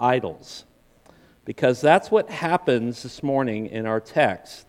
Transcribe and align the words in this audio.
Idols. 0.00 0.64
Because 1.44 1.80
that's 1.80 2.10
what 2.10 2.28
happens 2.28 3.02
this 3.02 3.22
morning 3.22 3.66
in 3.66 3.86
our 3.86 4.00
text 4.00 4.66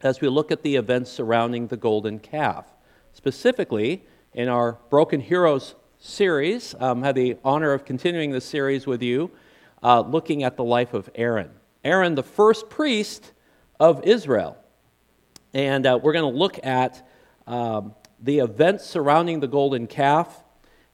as 0.00 0.20
we 0.20 0.28
look 0.28 0.52
at 0.52 0.62
the 0.62 0.76
events 0.76 1.10
surrounding 1.10 1.66
the 1.66 1.76
golden 1.76 2.18
calf. 2.18 2.66
Specifically, 3.12 4.04
in 4.32 4.48
our 4.48 4.78
Broken 4.90 5.20
Heroes 5.20 5.74
series, 5.98 6.74
um, 6.78 7.02
I 7.02 7.08
had 7.08 7.14
the 7.16 7.36
honor 7.44 7.72
of 7.72 7.84
continuing 7.84 8.30
this 8.30 8.44
series 8.44 8.86
with 8.86 9.02
you, 9.02 9.30
uh, 9.82 10.00
looking 10.00 10.44
at 10.44 10.56
the 10.56 10.64
life 10.64 10.94
of 10.94 11.10
Aaron. 11.14 11.50
Aaron, 11.84 12.14
the 12.14 12.22
first 12.22 12.68
priest 12.68 13.32
of 13.80 14.04
Israel. 14.04 14.56
And 15.54 15.86
uh, 15.86 15.98
we're 16.00 16.12
going 16.12 16.30
to 16.30 16.38
look 16.38 16.64
at 16.64 17.08
um, 17.46 17.94
the 18.20 18.40
events 18.40 18.84
surrounding 18.84 19.40
the 19.40 19.48
golden 19.48 19.86
calf 19.86 20.44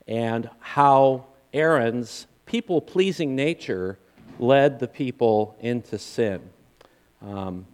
and 0.06 0.48
how 0.60 1.26
Aaron's 1.52 2.26
people 2.54 2.80
pleasing 2.80 3.34
nature 3.34 3.98
led 4.38 4.78
the 4.78 4.86
people 4.86 5.56
into 5.58 5.98
sin. 5.98 6.40
Um, 7.20 7.66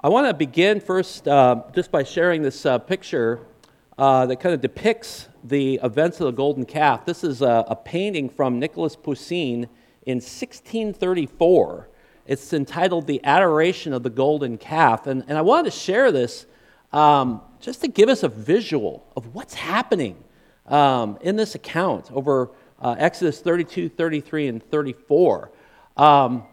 I 0.00 0.08
want 0.10 0.28
to 0.28 0.32
begin 0.32 0.78
first 0.78 1.26
uh, 1.26 1.64
just 1.74 1.90
by 1.90 2.04
sharing 2.04 2.40
this 2.42 2.64
uh, 2.64 2.78
picture 2.78 3.40
uh, 3.98 4.26
that 4.26 4.38
kind 4.38 4.54
of 4.54 4.60
depicts 4.60 5.28
the 5.42 5.80
events 5.82 6.20
of 6.20 6.26
the 6.26 6.30
golden 6.30 6.66
calf. 6.66 7.04
This 7.04 7.24
is 7.24 7.42
a, 7.42 7.64
a 7.66 7.74
painting 7.74 8.28
from 8.28 8.60
Nicolas 8.60 8.94
Poussin 8.94 9.66
in 10.06 10.18
1634. 10.18 11.88
It's 12.26 12.52
entitled 12.52 13.08
The 13.08 13.20
Adoration 13.24 13.92
of 13.92 14.04
the 14.04 14.10
Golden 14.10 14.56
Calf. 14.56 15.08
And, 15.08 15.24
and 15.26 15.36
I 15.36 15.40
wanted 15.40 15.72
to 15.72 15.76
share 15.76 16.12
this 16.12 16.46
um, 16.92 17.40
just 17.58 17.80
to 17.80 17.88
give 17.88 18.08
us 18.08 18.22
a 18.22 18.28
visual 18.28 19.04
of 19.16 19.34
what's 19.34 19.54
happening 19.54 20.22
um, 20.66 21.18
in 21.22 21.34
this 21.34 21.56
account 21.56 22.12
over 22.12 22.52
uh, 22.80 22.94
Exodus 22.98 23.40
32, 23.40 23.88
33, 23.88 24.48
and 24.48 24.62
34. 24.70 25.50
Um, 25.96 26.44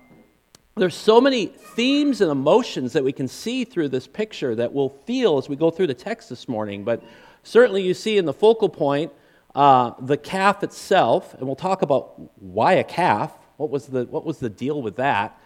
there's 0.76 0.96
so 0.96 1.22
many 1.22 1.46
themes 1.46 2.20
and 2.20 2.30
emotions 2.30 2.94
that 2.94 3.04
we 3.04 3.14
can 3.14 3.28
see 3.28 3.64
through 3.64 3.90
this 3.90 4.08
picture 4.08 4.56
that 4.56 4.74
we'll 4.74 4.90
feel 4.90 5.38
as 5.38 5.48
we 5.48 5.56
go 5.56 5.72
through 5.72 5.88
the 5.88 5.94
text 5.94 6.30
this 6.30 6.50
morning. 6.50 6.84
But 6.84 7.02
certainly, 7.44 7.82
you 7.82 7.94
see 7.94 8.18
in 8.18 8.26
the 8.26 8.34
focal 8.34 8.68
point 8.68 9.14
uh, 9.54 9.92
the 10.02 10.18
calf 10.18 10.64
itself, 10.64 11.34
and 11.36 11.44
we'll 11.44 11.56
talk 11.56 11.82
about 11.82 12.20
why 12.42 12.74
a 12.74 12.84
calf. 12.84 13.32
What 13.58 13.70
was 13.70 13.88
the, 13.88 14.04
what 14.06 14.26
was 14.26 14.40
the 14.40 14.50
deal 14.50 14.82
with 14.82 14.98
that? 14.98 15.40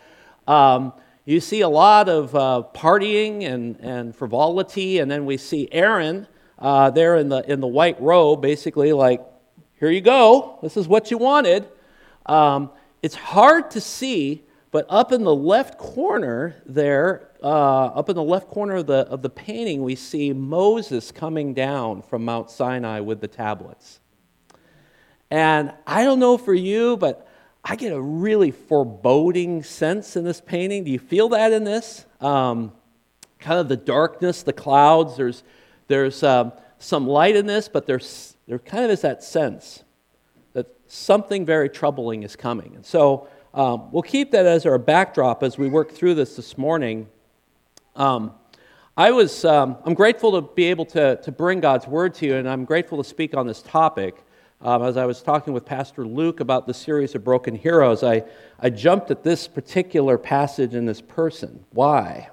Um, 0.48 0.94
you 1.26 1.40
see 1.40 1.62
a 1.62 1.70
lot 1.70 2.10
of 2.10 2.34
uh, 2.34 2.64
partying 2.74 3.44
and, 3.44 3.80
and 3.82 4.16
frivolity, 4.16 4.98
and 4.98 5.12
then 5.12 5.26
we 5.26 5.38
see 5.38 5.70
Aaron 5.72 6.28
uh, 6.58 6.90
there 6.90 7.18
in 7.18 7.30
the, 7.30 7.48
in 7.48 7.60
the 7.60 7.68
white 7.68 8.02
robe, 8.02 8.42
basically 8.42 8.94
like 8.94 9.22
here 9.80 9.90
you 9.90 10.02
go. 10.02 10.60
This 10.62 10.76
is 10.76 10.88
what 10.88 11.10
you 11.10 11.18
wanted. 11.18 11.68
Um, 12.26 12.72
it's 13.02 13.16
hard 13.16 13.72
to 13.72 13.82
see, 13.82 14.44
but 14.72 14.86
up 14.90 15.12
in 15.12 15.24
the 15.24 15.34
left 15.34 15.78
corner 15.78 16.62
there, 16.66 17.30
uh, 17.42 17.86
up 17.86 18.10
in 18.10 18.16
the 18.16 18.24
left 18.24 18.50
corner 18.50 18.76
of 18.76 18.88
the, 18.88 19.08
of 19.08 19.22
the 19.22 19.30
painting, 19.30 19.82
we 19.82 19.96
see 19.96 20.34
Moses 20.34 21.12
coming 21.12 21.54
down 21.54 22.02
from 22.02 22.26
Mount 22.26 22.50
Sinai 22.50 23.00
with 23.00 23.22
the 23.22 23.28
tablets. 23.28 24.02
And 25.32 25.74
I 25.88 26.04
don't 26.04 26.20
know 26.20 26.38
for 26.38 26.54
you, 26.54 26.98
but 26.98 27.28
I 27.64 27.76
get 27.78 27.94
a 27.94 28.02
really 28.02 28.52
foreboding 28.52 29.64
sense 29.64 30.18
in 30.18 30.26
this 30.26 30.42
painting. 30.42 30.84
Do 30.84 30.92
you 30.92 31.00
feel 31.00 31.30
that 31.30 31.54
in 31.54 31.64
this? 31.64 32.06
Um, 32.20 32.74
kind 33.40 33.60
of 33.60 33.70
the 33.70 33.78
darkness, 33.78 34.44
the 34.44 34.54
clouds. 34.54 35.16
There's, 35.16 35.44
there's 35.88 36.22
um, 36.24 36.52
some 36.80 37.08
light 37.08 37.38
in 37.38 37.46
this, 37.46 37.70
but 37.70 37.86
there's 37.86 38.36
there 38.50 38.58
kind 38.58 38.84
of 38.84 38.90
is 38.90 39.02
that 39.02 39.24
sense 39.24 39.84
that 40.54 40.66
something 40.88 41.46
very 41.46 41.70
troubling 41.70 42.24
is 42.24 42.36
coming. 42.36 42.74
And 42.74 42.84
so 42.84 43.30
um, 43.54 43.92
we'll 43.92 44.02
keep 44.02 44.32
that 44.32 44.48
as 44.48 44.66
our 44.66 44.80
backdrop 44.80 45.44
as 45.44 45.60
we 45.60 45.70
work 45.70 45.92
through 45.92 46.16
this 46.16 46.36
this 46.36 46.58
morning. 46.58 47.08
Um, 47.96 48.32
I 48.98 49.12
was, 49.12 49.46
um, 49.46 49.78
I'm 49.86 49.94
grateful 49.94 50.32
to 50.32 50.54
be 50.56 50.66
able 50.66 50.86
to, 50.88 51.18
to 51.18 51.32
bring 51.32 51.60
God's 51.60 51.86
word 51.86 52.16
to 52.16 52.26
you, 52.26 52.38
and 52.38 52.50
I'm 52.50 52.66
grateful 52.66 52.98
to 52.98 53.08
speak 53.08 53.38
on 53.38 53.46
this 53.46 53.62
topic. 53.62 54.18
Um, 54.62 54.82
as 54.82 54.98
I 54.98 55.06
was 55.06 55.22
talking 55.22 55.54
with 55.54 55.64
Pastor 55.64 56.04
Luke 56.04 56.40
about 56.40 56.66
the 56.66 56.74
series 56.74 57.14
of 57.14 57.24
Broken 57.24 57.54
Heroes, 57.54 58.02
I, 58.02 58.24
I 58.60 58.72
jumped 58.72 59.12
at 59.12 59.22
this 59.22 59.48
particular 59.48 60.18
passage 60.18 60.74
in 60.74 60.88
this 60.88 61.02
person. 61.02 61.64
Why? 61.70 62.30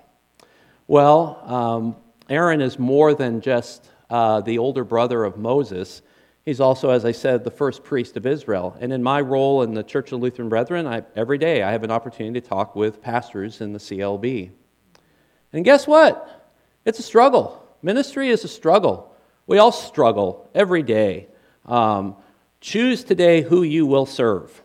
Well, 0.86 1.42
um, 1.44 1.96
Aaron 2.30 2.62
is 2.62 2.78
more 2.78 3.12
than 3.12 3.42
just 3.42 3.90
uh, 4.08 4.40
the 4.40 4.58
older 4.58 4.84
brother 4.84 5.24
of 5.24 5.36
Moses. 5.36 6.02
He's 6.46 6.60
also, 6.60 6.90
as 6.90 7.04
I 7.04 7.10
said, 7.10 7.42
the 7.42 7.50
first 7.50 7.82
priest 7.82 8.16
of 8.16 8.24
Israel. 8.24 8.76
And 8.80 8.92
in 8.92 9.02
my 9.02 9.20
role 9.20 9.62
in 9.62 9.74
the 9.74 9.82
Church 9.82 10.12
of 10.12 10.20
Lutheran 10.20 10.48
Brethren, 10.48 10.86
I, 10.86 11.02
every 11.16 11.38
day 11.38 11.64
I 11.64 11.72
have 11.72 11.82
an 11.82 11.90
opportunity 11.90 12.40
to 12.40 12.48
talk 12.48 12.76
with 12.76 13.02
pastors 13.02 13.60
in 13.60 13.72
the 13.72 13.80
CLB. 13.80 14.52
And 15.52 15.64
guess 15.64 15.88
what? 15.88 16.52
It's 16.84 17.00
a 17.00 17.02
struggle. 17.02 17.66
Ministry 17.82 18.28
is 18.28 18.44
a 18.44 18.48
struggle. 18.48 19.12
We 19.48 19.58
all 19.58 19.72
struggle 19.72 20.48
every 20.54 20.84
day. 20.84 21.26
Um, 21.66 22.14
choose 22.60 23.02
today 23.02 23.42
who 23.42 23.64
you 23.64 23.84
will 23.84 24.06
serve. 24.06 24.62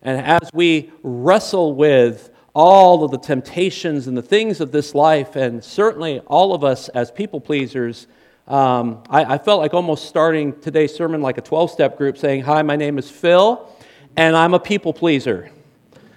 And 0.00 0.24
as 0.24 0.50
we 0.54 0.92
wrestle 1.02 1.74
with 1.74 2.30
all 2.54 3.02
of 3.02 3.10
the 3.10 3.18
temptations 3.18 4.06
and 4.06 4.16
the 4.16 4.22
things 4.22 4.60
of 4.60 4.70
this 4.70 4.94
life, 4.94 5.34
and 5.34 5.64
certainly 5.64 6.20
all 6.20 6.54
of 6.54 6.62
us 6.62 6.88
as 6.90 7.10
people 7.10 7.40
pleasers, 7.40 8.06
um, 8.48 9.02
I, 9.10 9.34
I, 9.34 9.38
felt 9.38 9.60
like 9.60 9.74
almost 9.74 10.06
starting 10.06 10.58
today's 10.60 10.94
sermon 10.94 11.20
like 11.20 11.36
a 11.36 11.42
12 11.42 11.70
step 11.70 11.98
group 11.98 12.16
saying, 12.16 12.42
Hi, 12.44 12.62
my 12.62 12.76
name 12.76 12.96
is 12.96 13.10
Phil, 13.10 13.70
and 14.16 14.34
I'm 14.34 14.54
a 14.54 14.58
people 14.58 14.94
pleaser. 14.94 15.50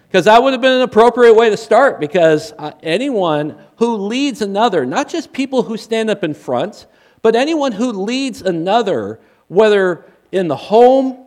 Because 0.07 0.25
that 0.25 0.41
would 0.41 0.53
have 0.53 0.61
been 0.61 0.71
an 0.71 0.81
appropriate 0.81 1.33
way 1.33 1.49
to 1.49 1.57
start, 1.57 1.99
because 1.99 2.53
uh, 2.57 2.71
anyone 2.81 3.57
who 3.77 3.97
leads 3.97 4.41
another, 4.41 4.85
not 4.85 5.09
just 5.09 5.33
people 5.33 5.63
who 5.63 5.75
stand 5.75 6.09
up 6.09 6.23
in 6.23 6.33
front, 6.33 6.85
but 7.21 7.35
anyone 7.35 7.73
who 7.73 7.91
leads 7.91 8.41
another, 8.41 9.19
whether 9.49 10.05
in 10.31 10.47
the 10.47 10.55
home, 10.55 11.25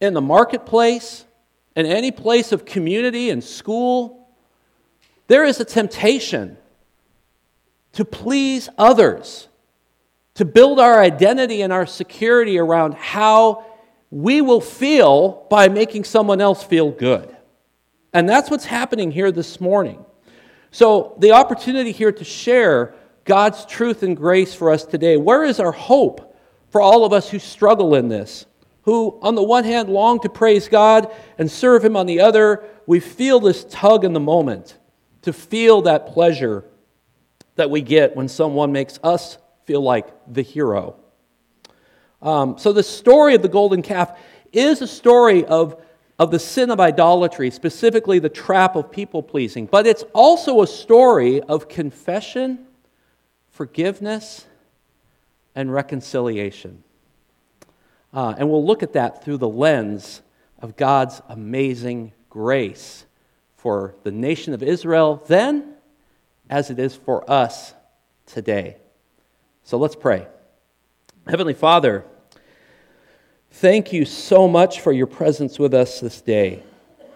in 0.00 0.14
the 0.14 0.20
marketplace, 0.20 1.24
in 1.74 1.84
any 1.84 2.12
place 2.12 2.52
of 2.52 2.64
community 2.64 3.30
and 3.30 3.42
school, 3.42 4.28
there 5.26 5.44
is 5.44 5.58
a 5.58 5.64
temptation 5.64 6.56
to 7.92 8.04
please 8.04 8.68
others 8.78 9.48
to 10.38 10.44
build 10.44 10.78
our 10.78 11.00
identity 11.00 11.62
and 11.62 11.72
our 11.72 11.84
security 11.84 12.60
around 12.60 12.94
how 12.94 13.66
we 14.08 14.40
will 14.40 14.60
feel 14.60 15.44
by 15.50 15.68
making 15.68 16.04
someone 16.04 16.40
else 16.40 16.62
feel 16.62 16.92
good. 16.92 17.36
And 18.12 18.28
that's 18.28 18.48
what's 18.48 18.64
happening 18.64 19.10
here 19.10 19.32
this 19.32 19.60
morning. 19.60 20.04
So, 20.70 21.16
the 21.18 21.32
opportunity 21.32 21.90
here 21.90 22.12
to 22.12 22.22
share 22.22 22.94
God's 23.24 23.66
truth 23.66 24.04
and 24.04 24.16
grace 24.16 24.54
for 24.54 24.70
us 24.70 24.84
today. 24.84 25.16
Where 25.16 25.42
is 25.42 25.58
our 25.58 25.72
hope 25.72 26.36
for 26.70 26.80
all 26.80 27.04
of 27.04 27.12
us 27.12 27.28
who 27.28 27.40
struggle 27.40 27.96
in 27.96 28.06
this? 28.06 28.46
Who, 28.82 29.18
on 29.20 29.34
the 29.34 29.42
one 29.42 29.64
hand, 29.64 29.88
long 29.88 30.20
to 30.20 30.28
praise 30.28 30.68
God 30.68 31.12
and 31.36 31.50
serve 31.50 31.84
Him 31.84 31.96
on 31.96 32.06
the 32.06 32.20
other, 32.20 32.64
we 32.86 33.00
feel 33.00 33.40
this 33.40 33.64
tug 33.64 34.04
in 34.04 34.12
the 34.12 34.20
moment 34.20 34.78
to 35.22 35.32
feel 35.32 35.82
that 35.82 36.06
pleasure 36.06 36.64
that 37.56 37.70
we 37.70 37.82
get 37.82 38.14
when 38.14 38.28
someone 38.28 38.70
makes 38.70 39.00
us 39.02 39.36
feel 39.68 39.82
like 39.82 40.06
the 40.26 40.40
hero. 40.40 40.96
Um, 42.22 42.56
so, 42.56 42.72
the 42.72 42.82
story 42.82 43.34
of 43.34 43.42
the 43.42 43.50
golden 43.50 43.82
calf 43.82 44.18
is 44.50 44.80
a 44.80 44.86
story 44.86 45.44
of, 45.44 45.78
of 46.18 46.30
the 46.30 46.38
sin 46.38 46.70
of 46.70 46.80
idolatry, 46.80 47.50
specifically 47.50 48.18
the 48.18 48.30
trap 48.30 48.76
of 48.76 48.90
people 48.90 49.22
pleasing, 49.22 49.66
but 49.66 49.86
it's 49.86 50.04
also 50.14 50.62
a 50.62 50.66
story 50.66 51.42
of 51.42 51.68
confession, 51.68 52.66
forgiveness, 53.50 54.46
and 55.54 55.70
reconciliation. 55.70 56.82
Uh, 58.14 58.36
and 58.38 58.48
we'll 58.48 58.64
look 58.64 58.82
at 58.82 58.94
that 58.94 59.22
through 59.22 59.36
the 59.36 59.50
lens 59.50 60.22
of 60.60 60.78
God's 60.78 61.20
amazing 61.28 62.14
grace 62.30 63.04
for 63.56 63.94
the 64.02 64.12
nation 64.12 64.54
of 64.54 64.62
Israel 64.62 65.22
then, 65.26 65.74
as 66.48 66.70
it 66.70 66.78
is 66.78 66.96
for 66.96 67.30
us 67.30 67.74
today. 68.24 68.78
So 69.68 69.76
let's 69.76 69.96
pray. 69.96 70.26
Heavenly 71.26 71.52
Father, 71.52 72.06
thank 73.50 73.92
you 73.92 74.06
so 74.06 74.48
much 74.48 74.80
for 74.80 74.92
your 74.92 75.06
presence 75.06 75.58
with 75.58 75.74
us 75.74 76.00
this 76.00 76.22
day. 76.22 76.62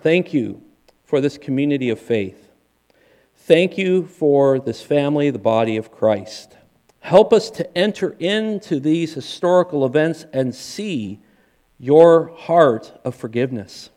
thank 0.02 0.34
you 0.34 0.60
for 1.06 1.22
this 1.22 1.38
community 1.38 1.88
of 1.88 1.98
faith. 1.98 2.52
Thank 3.34 3.78
you 3.78 4.04
for 4.04 4.58
this 4.58 4.82
family, 4.82 5.30
the 5.30 5.38
body 5.38 5.78
of 5.78 5.90
Christ. 5.90 6.58
Help 7.00 7.32
us 7.32 7.48
to 7.52 7.78
enter 7.78 8.16
into 8.18 8.78
these 8.78 9.14
historical 9.14 9.86
events 9.86 10.26
and 10.34 10.54
see 10.54 11.20
your 11.78 12.36
heart 12.36 13.00
of 13.02 13.14
forgiveness. 13.14 13.88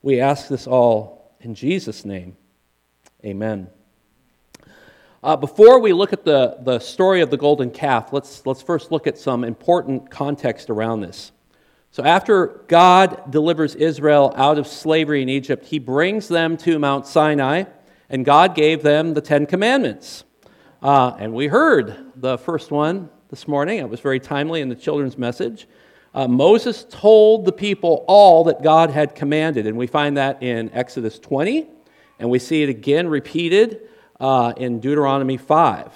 We 0.00 0.18
ask 0.18 0.48
this 0.48 0.66
all 0.66 1.36
in 1.40 1.54
Jesus' 1.54 2.06
name. 2.06 2.38
Amen. 3.22 3.68
Uh, 5.22 5.36
before 5.36 5.80
we 5.80 5.92
look 5.92 6.14
at 6.14 6.24
the, 6.24 6.56
the 6.62 6.78
story 6.78 7.20
of 7.20 7.30
the 7.30 7.36
golden 7.36 7.70
calf, 7.70 8.10
let's, 8.10 8.46
let's 8.46 8.62
first 8.62 8.90
look 8.90 9.06
at 9.06 9.18
some 9.18 9.44
important 9.44 10.10
context 10.10 10.70
around 10.70 11.02
this. 11.02 11.30
So, 11.90 12.02
after 12.02 12.62
God 12.68 13.30
delivers 13.30 13.74
Israel 13.74 14.32
out 14.34 14.56
of 14.56 14.66
slavery 14.66 15.20
in 15.20 15.28
Egypt, 15.28 15.66
he 15.66 15.78
brings 15.78 16.28
them 16.28 16.56
to 16.58 16.78
Mount 16.78 17.06
Sinai, 17.06 17.64
and 18.08 18.24
God 18.24 18.54
gave 18.54 18.82
them 18.82 19.12
the 19.12 19.20
Ten 19.20 19.44
Commandments. 19.44 20.24
Uh, 20.82 21.14
and 21.18 21.34
we 21.34 21.48
heard 21.48 22.12
the 22.16 22.38
first 22.38 22.70
one 22.70 23.10
this 23.28 23.46
morning. 23.46 23.78
It 23.78 23.90
was 23.90 24.00
very 24.00 24.20
timely 24.20 24.62
in 24.62 24.70
the 24.70 24.74
children's 24.74 25.18
message. 25.18 25.68
Uh, 26.14 26.28
Moses 26.28 26.86
told 26.88 27.44
the 27.44 27.52
people 27.52 28.06
all 28.08 28.44
that 28.44 28.62
God 28.62 28.88
had 28.88 29.14
commanded, 29.14 29.66
and 29.66 29.76
we 29.76 29.86
find 29.86 30.16
that 30.16 30.42
in 30.42 30.70
Exodus 30.72 31.18
20, 31.18 31.68
and 32.18 32.30
we 32.30 32.38
see 32.38 32.62
it 32.62 32.70
again 32.70 33.06
repeated 33.06 33.86
uh, 34.20 34.52
in 34.56 34.80
Deuteronomy 34.80 35.36
5. 35.36 35.90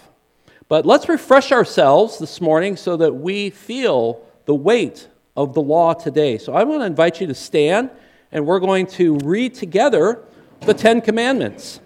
But 0.68 0.86
let's 0.86 1.08
refresh 1.08 1.52
ourselves 1.52 2.18
this 2.18 2.40
morning 2.40 2.76
so 2.76 2.96
that 2.96 3.12
we 3.12 3.50
feel 3.50 4.26
the 4.46 4.54
weight 4.54 5.08
of 5.36 5.54
the 5.54 5.60
law 5.60 5.94
today. 5.94 6.38
So 6.38 6.54
I 6.54 6.64
want 6.64 6.80
to 6.80 6.86
invite 6.86 7.20
you 7.20 7.26
to 7.26 7.34
stand, 7.34 7.90
and 8.32 8.46
we're 8.46 8.60
going 8.60 8.86
to 8.88 9.18
read 9.18 9.54
together 9.54 10.22
the 10.60 10.74
Ten 10.74 11.00
Commandments. 11.00 11.80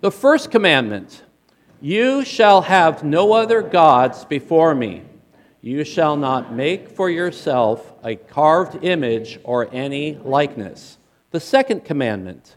The 0.00 0.12
first 0.12 0.50
commandment 0.50 1.24
You 1.80 2.24
shall 2.24 2.62
have 2.62 3.04
no 3.04 3.32
other 3.32 3.62
gods 3.62 4.24
before 4.24 4.74
me. 4.74 5.02
You 5.60 5.84
shall 5.84 6.16
not 6.16 6.52
make 6.52 6.88
for 6.88 7.10
yourself 7.10 7.97
a 8.08 8.16
carved 8.16 8.82
image 8.82 9.38
or 9.44 9.68
any 9.72 10.16
likeness. 10.24 10.96
The 11.30 11.40
second 11.40 11.84
commandment 11.84 12.56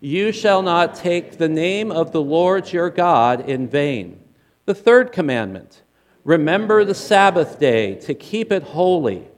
You 0.00 0.32
shall 0.32 0.62
not 0.62 0.94
take 0.94 1.36
the 1.36 1.48
name 1.48 1.92
of 1.92 2.12
the 2.12 2.22
Lord 2.22 2.72
your 2.72 2.88
God 2.88 3.48
in 3.48 3.68
vain. 3.68 4.20
The 4.64 4.74
third 4.74 5.12
commandment 5.12 5.82
Remember 6.24 6.84
the 6.84 6.94
Sabbath 6.94 7.60
day 7.60 7.94
to 7.96 8.14
keep 8.14 8.50
it 8.50 8.62
holy. 8.62 9.28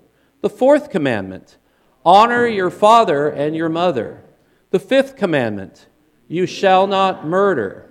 The 0.41 0.49
fourth 0.49 0.91
commandment 0.91 1.59
Honor 2.05 2.47
your 2.47 2.71
father 2.71 3.29
and 3.29 3.55
your 3.57 3.69
mother. 3.69 4.23
The 4.71 4.79
fifth 4.79 5.17
commandment 5.17 5.89
You 6.29 6.47
shall 6.47 6.87
not 6.87 7.27
murder. 7.27 7.91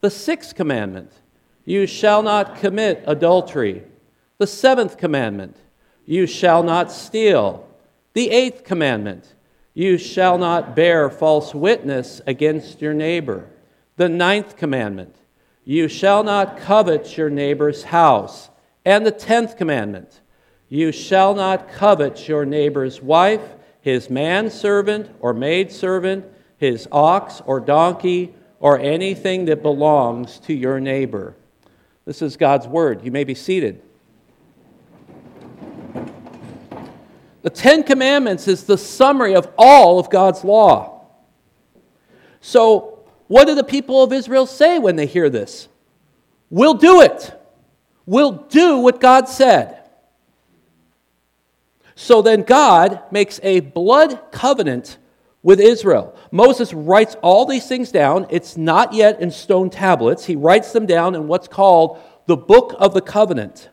The 0.00 0.10
sixth 0.10 0.54
commandment 0.54 1.12
You 1.66 1.86
shall 1.86 2.22
not 2.22 2.56
commit 2.56 3.04
adultery. 3.06 3.84
The 4.38 4.46
seventh 4.46 4.96
commandment, 4.96 5.56
you 6.06 6.26
shall 6.26 6.62
not 6.62 6.90
steal. 6.90 7.68
The 8.14 8.30
eighth 8.30 8.64
commandment, 8.64 9.34
you 9.74 9.96
shall 9.98 10.38
not 10.38 10.76
bear 10.76 11.08
false 11.08 11.54
witness 11.54 12.20
against 12.26 12.82
your 12.82 12.94
neighbor. 12.94 13.48
The 13.96 14.08
ninth 14.08 14.56
commandment, 14.56 15.14
you 15.64 15.88
shall 15.88 16.24
not 16.24 16.58
covet 16.58 17.16
your 17.16 17.30
neighbor's 17.30 17.84
house. 17.84 18.50
And 18.84 19.06
the 19.06 19.12
tenth 19.12 19.56
commandment, 19.56 20.20
you 20.68 20.90
shall 20.92 21.34
not 21.34 21.68
covet 21.68 22.28
your 22.28 22.44
neighbor's 22.44 23.00
wife, 23.00 23.42
his 23.80 24.10
manservant 24.10 25.10
or 25.20 25.32
maidservant, 25.32 26.24
his 26.56 26.88
ox 26.90 27.42
or 27.46 27.60
donkey, 27.60 28.34
or 28.58 28.78
anything 28.78 29.44
that 29.46 29.62
belongs 29.62 30.38
to 30.40 30.54
your 30.54 30.80
neighbor. 30.80 31.34
This 32.04 32.22
is 32.22 32.36
God's 32.36 32.66
word. 32.66 33.04
You 33.04 33.10
may 33.10 33.24
be 33.24 33.34
seated. 33.34 33.82
The 37.42 37.50
Ten 37.50 37.82
Commandments 37.82 38.48
is 38.48 38.64
the 38.64 38.78
summary 38.78 39.34
of 39.34 39.50
all 39.58 39.98
of 39.98 40.10
God's 40.10 40.44
law. 40.44 41.06
So, 42.40 43.00
what 43.28 43.46
do 43.46 43.54
the 43.54 43.64
people 43.64 44.02
of 44.02 44.12
Israel 44.12 44.46
say 44.46 44.78
when 44.78 44.96
they 44.96 45.06
hear 45.06 45.28
this? 45.28 45.68
We'll 46.50 46.74
do 46.74 47.00
it. 47.00 47.38
We'll 48.06 48.32
do 48.32 48.78
what 48.78 49.00
God 49.00 49.28
said. 49.28 49.82
So 51.94 52.22
then 52.22 52.42
God 52.42 53.00
makes 53.10 53.38
a 53.42 53.60
blood 53.60 54.32
covenant 54.32 54.98
with 55.42 55.60
Israel. 55.60 56.16
Moses 56.30 56.72
writes 56.72 57.16
all 57.22 57.46
these 57.46 57.66
things 57.66 57.90
down. 57.90 58.26
It's 58.30 58.56
not 58.56 58.92
yet 58.92 59.20
in 59.20 59.30
stone 59.30 59.70
tablets. 59.70 60.24
He 60.24 60.36
writes 60.36 60.72
them 60.72 60.86
down 60.86 61.14
in 61.14 61.28
what's 61.28 61.48
called 61.48 62.00
the 62.26 62.36
Book 62.36 62.74
of 62.78 62.94
the 62.94 63.00
Covenant. 63.00 63.70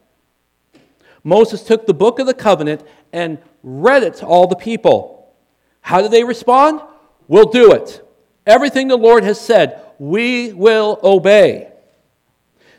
Moses 1.23 1.63
took 1.63 1.85
the 1.85 1.93
Book 1.93 2.19
of 2.19 2.27
the 2.27 2.33
Covenant 2.33 2.83
and 3.11 3.37
read 3.63 4.03
it 4.03 4.15
to 4.15 4.25
all 4.25 4.47
the 4.47 4.55
people. 4.55 5.33
How 5.81 6.01
did 6.01 6.11
they 6.11 6.23
respond? 6.23 6.81
We'll 7.27 7.49
do 7.49 7.71
it. 7.73 8.05
Everything 8.45 8.87
the 8.87 8.97
Lord 8.97 9.23
has 9.23 9.39
said, 9.39 9.83
we 9.99 10.53
will 10.53 10.99
obey. 11.03 11.71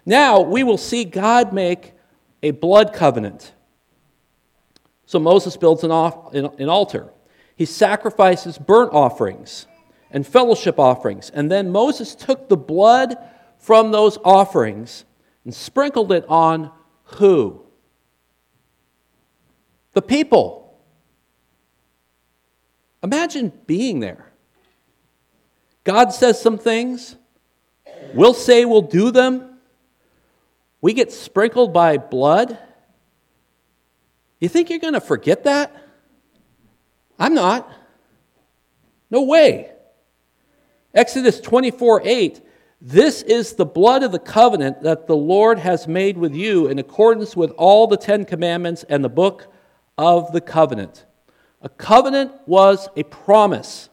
Now 0.04 0.40
we 0.40 0.62
will 0.62 0.78
see 0.78 1.04
God 1.04 1.52
make 1.52 1.92
a 2.42 2.50
blood 2.50 2.92
covenant. 2.92 3.52
So 5.06 5.18
Moses 5.18 5.56
builds 5.56 5.84
an, 5.84 5.90
off, 5.90 6.34
an 6.34 6.68
altar. 6.68 7.10
He 7.56 7.66
sacrifices 7.66 8.58
burnt 8.58 8.92
offerings 8.92 9.66
and 10.10 10.26
fellowship 10.26 10.78
offerings. 10.78 11.30
And 11.30 11.50
then 11.50 11.70
Moses 11.70 12.14
took 12.14 12.48
the 12.48 12.56
blood 12.56 13.16
from 13.58 13.92
those 13.92 14.18
offerings 14.24 15.04
and 15.44 15.54
sprinkled 15.54 16.12
it 16.12 16.24
on 16.28 16.70
who? 17.04 17.62
The 19.92 20.02
people. 20.02 20.78
Imagine 23.02 23.52
being 23.66 24.00
there. 24.00 24.30
God 25.84 26.12
says 26.12 26.40
some 26.40 26.58
things, 26.58 27.16
we'll 28.14 28.34
say 28.34 28.64
we'll 28.64 28.82
do 28.82 29.10
them. 29.10 29.58
We 30.82 30.92
get 30.92 31.12
sprinkled 31.12 31.72
by 31.72 31.98
blood. 31.98 32.58
You 34.38 34.48
think 34.48 34.70
you're 34.70 34.78
going 34.78 34.94
to 34.94 35.00
forget 35.00 35.44
that? 35.44 35.76
I'm 37.18 37.34
not. 37.34 37.70
No 39.10 39.22
way. 39.22 39.72
Exodus 40.94 41.40
24 41.40 42.02
8. 42.04 42.40
This 42.82 43.20
is 43.22 43.54
the 43.54 43.66
blood 43.66 44.02
of 44.02 44.12
the 44.12 44.18
covenant 44.18 44.82
that 44.82 45.06
the 45.06 45.16
Lord 45.16 45.58
has 45.58 45.86
made 45.86 46.16
with 46.16 46.34
you 46.34 46.66
in 46.66 46.78
accordance 46.78 47.36
with 47.36 47.50
all 47.52 47.86
the 47.86 47.98
Ten 47.98 48.24
Commandments 48.24 48.84
and 48.88 49.04
the 49.04 49.10
book 49.10 49.52
of 50.00 50.32
the 50.32 50.40
covenant. 50.40 51.04
A 51.60 51.68
covenant 51.68 52.32
was 52.46 52.88
a 52.96 53.02
promise. 53.02 53.90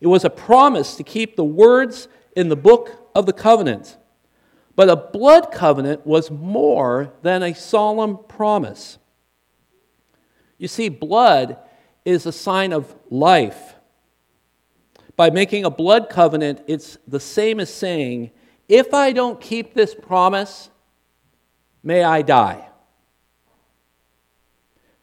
It 0.00 0.06
was 0.06 0.24
a 0.24 0.30
promise 0.30 0.94
to 0.94 1.02
keep 1.02 1.34
the 1.34 1.44
words 1.44 2.06
in 2.36 2.48
the 2.48 2.56
book 2.56 3.10
of 3.16 3.26
the 3.26 3.32
covenant. 3.32 3.96
But 4.76 4.88
a 4.88 4.94
blood 4.94 5.50
covenant 5.50 6.06
was 6.06 6.30
more 6.30 7.12
than 7.22 7.42
a 7.42 7.52
solemn 7.52 8.18
promise. 8.28 8.98
You 10.56 10.68
see, 10.68 10.88
blood 10.88 11.58
is 12.04 12.26
a 12.26 12.32
sign 12.32 12.72
of 12.72 12.94
life. 13.10 13.74
By 15.16 15.30
making 15.30 15.64
a 15.64 15.70
blood 15.70 16.10
covenant, 16.10 16.62
it's 16.68 16.96
the 17.08 17.18
same 17.18 17.58
as 17.58 17.74
saying, 17.74 18.30
if 18.68 18.94
I 18.94 19.10
don't 19.10 19.40
keep 19.40 19.74
this 19.74 19.96
promise, 19.96 20.70
may 21.82 22.04
I 22.04 22.22
die. 22.22 22.68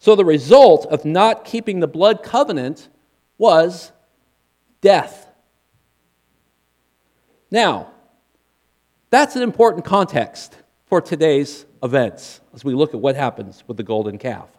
So 0.02 0.16
the 0.16 0.26
result 0.26 0.88
of 0.88 1.06
not 1.06 1.46
keeping 1.46 1.80
the 1.80 1.88
blood 1.88 2.24
covenant 2.24 2.90
was 3.38 3.92
death. 4.82 5.28
Now, 7.52 7.92
that's 9.12 9.36
an 9.36 9.44
important 9.44 9.86
context 9.86 10.56
for 10.88 11.02
today's 11.02 11.68
events 11.84 12.42
as 12.52 12.66
we 12.66 12.74
look 12.74 12.96
at 12.96 13.00
what 13.00 13.16
happens 13.16 13.64
with 13.68 13.78
the 13.78 13.84
golden 13.84 14.18
calf. 14.18 14.50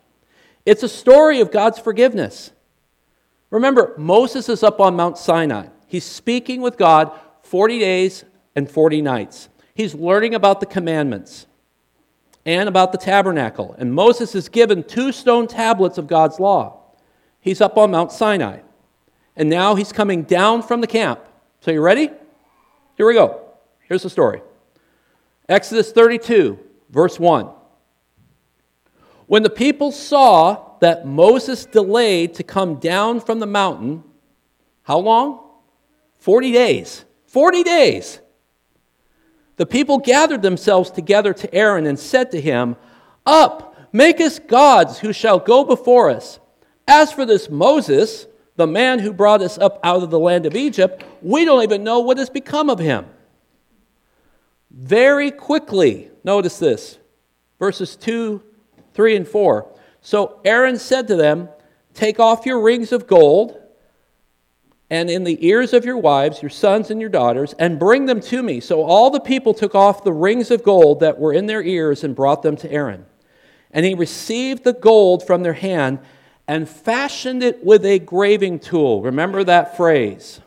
It's 0.64 0.84
a 0.84 0.88
story 0.88 1.40
of 1.40 1.50
God's 1.50 1.80
forgiveness. 1.80 2.52
Remember, 3.50 3.94
Moses 3.98 4.48
is 4.48 4.62
up 4.62 4.80
on 4.80 4.94
Mount 4.94 5.18
Sinai. 5.18 5.66
He's 5.88 6.04
speaking 6.04 6.60
with 6.60 6.78
God 6.78 7.10
40 7.42 7.80
days 7.80 8.24
and 8.54 8.70
40 8.70 9.02
nights. 9.02 9.48
He's 9.74 9.92
learning 9.92 10.36
about 10.36 10.60
the 10.60 10.66
commandments 10.66 11.46
and 12.44 12.68
about 12.68 12.92
the 12.92 12.98
tabernacle. 12.98 13.74
And 13.78 13.94
Moses 13.94 14.34
is 14.34 14.48
given 14.48 14.82
two 14.82 15.12
stone 15.12 15.46
tablets 15.46 15.98
of 15.98 16.06
God's 16.06 16.40
law. 16.40 16.80
He's 17.40 17.60
up 17.60 17.76
on 17.76 17.90
Mount 17.90 18.12
Sinai. 18.12 18.60
And 19.36 19.48
now 19.48 19.74
he's 19.74 19.92
coming 19.92 20.22
down 20.22 20.62
from 20.62 20.80
the 20.80 20.86
camp. 20.86 21.20
So, 21.60 21.70
you 21.70 21.80
ready? 21.80 22.10
Here 22.96 23.06
we 23.06 23.14
go. 23.14 23.40
Here's 23.80 24.02
the 24.02 24.10
story 24.10 24.42
Exodus 25.48 25.92
32, 25.92 26.58
verse 26.90 27.18
1. 27.18 27.48
When 29.26 29.42
the 29.42 29.50
people 29.50 29.92
saw 29.92 30.76
that 30.80 31.06
Moses 31.06 31.64
delayed 31.64 32.34
to 32.34 32.42
come 32.42 32.76
down 32.76 33.20
from 33.20 33.38
the 33.38 33.46
mountain, 33.46 34.02
how 34.82 34.98
long? 34.98 35.40
40 36.18 36.52
days. 36.52 37.04
40 37.26 37.62
days. 37.62 38.20
The 39.56 39.66
people 39.66 39.98
gathered 39.98 40.42
themselves 40.42 40.90
together 40.90 41.32
to 41.34 41.54
Aaron 41.54 41.86
and 41.86 41.98
said 41.98 42.30
to 42.32 42.40
him, 42.40 42.76
Up, 43.26 43.76
make 43.92 44.20
us 44.20 44.38
gods 44.38 44.98
who 44.98 45.12
shall 45.12 45.38
go 45.38 45.64
before 45.64 46.10
us. 46.10 46.40
As 46.88 47.12
for 47.12 47.24
this 47.24 47.50
Moses, 47.50 48.26
the 48.56 48.66
man 48.66 48.98
who 48.98 49.12
brought 49.12 49.42
us 49.42 49.58
up 49.58 49.78
out 49.84 50.02
of 50.02 50.10
the 50.10 50.18
land 50.18 50.46
of 50.46 50.56
Egypt, 50.56 51.04
we 51.20 51.44
don't 51.44 51.62
even 51.62 51.84
know 51.84 52.00
what 52.00 52.18
has 52.18 52.30
become 52.30 52.70
of 52.70 52.78
him. 52.78 53.06
Very 54.70 55.30
quickly, 55.30 56.10
notice 56.24 56.58
this 56.58 56.98
verses 57.58 57.94
2, 57.96 58.42
3, 58.94 59.16
and 59.16 59.28
4. 59.28 59.70
So 60.00 60.40
Aaron 60.44 60.78
said 60.78 61.06
to 61.08 61.16
them, 61.16 61.48
Take 61.94 62.18
off 62.18 62.46
your 62.46 62.60
rings 62.60 62.90
of 62.90 63.06
gold 63.06 63.61
and 64.92 65.08
in 65.08 65.24
the 65.24 65.38
ears 65.44 65.72
of 65.72 65.86
your 65.86 65.96
wives, 65.96 66.42
your 66.42 66.50
sons 66.50 66.90
and 66.90 67.00
your 67.00 67.08
daughters, 67.08 67.54
and 67.58 67.78
bring 67.78 68.04
them 68.04 68.20
to 68.20 68.42
me. 68.42 68.60
So 68.60 68.82
all 68.82 69.08
the 69.08 69.20
people 69.20 69.54
took 69.54 69.74
off 69.74 70.04
the 70.04 70.12
rings 70.12 70.50
of 70.50 70.62
gold 70.62 71.00
that 71.00 71.18
were 71.18 71.32
in 71.32 71.46
their 71.46 71.62
ears 71.62 72.04
and 72.04 72.14
brought 72.14 72.42
them 72.42 72.56
to 72.56 72.70
Aaron. 72.70 73.06
And 73.70 73.86
he 73.86 73.94
received 73.94 74.64
the 74.64 74.74
gold 74.74 75.26
from 75.26 75.44
their 75.44 75.54
hand 75.54 76.00
and 76.46 76.68
fashioned 76.68 77.42
it 77.42 77.64
with 77.64 77.86
a 77.86 78.00
graving 78.00 78.58
tool. 78.58 79.00
Remember 79.00 79.42
that 79.42 79.78
phrase. 79.78 80.42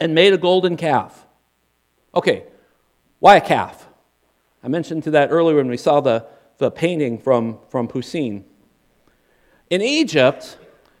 And 0.00 0.12
made 0.12 0.32
a 0.32 0.38
golden 0.38 0.76
calf. 0.76 1.26
Okay, 2.12 2.42
why 3.20 3.36
a 3.36 3.40
calf? 3.40 3.86
I 4.64 4.68
mentioned 4.68 5.04
to 5.04 5.12
that 5.12 5.30
earlier 5.30 5.58
when 5.58 5.68
we 5.68 5.76
saw 5.76 6.00
the, 6.00 6.26
the 6.58 6.72
painting 6.72 7.20
from, 7.20 7.60
from 7.68 7.86
Poussin. 7.86 8.44
In 9.70 9.80
Egypt, 9.80 10.58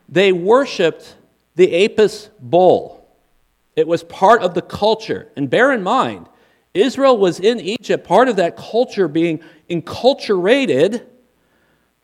they 0.08 0.30
worshiped 0.30 1.16
the 1.56 1.84
Apis 1.84 2.30
bull. 2.38 3.06
It 3.76 3.86
was 3.86 4.02
part 4.04 4.42
of 4.42 4.54
the 4.54 4.62
culture. 4.62 5.30
And 5.36 5.48
bear 5.48 5.72
in 5.72 5.82
mind, 5.82 6.28
Israel 6.74 7.18
was 7.18 7.40
in 7.40 7.60
Egypt, 7.60 8.06
part 8.06 8.28
of 8.28 8.36
that 8.36 8.56
culture 8.56 9.08
being 9.08 9.40
enculturated 9.68 11.06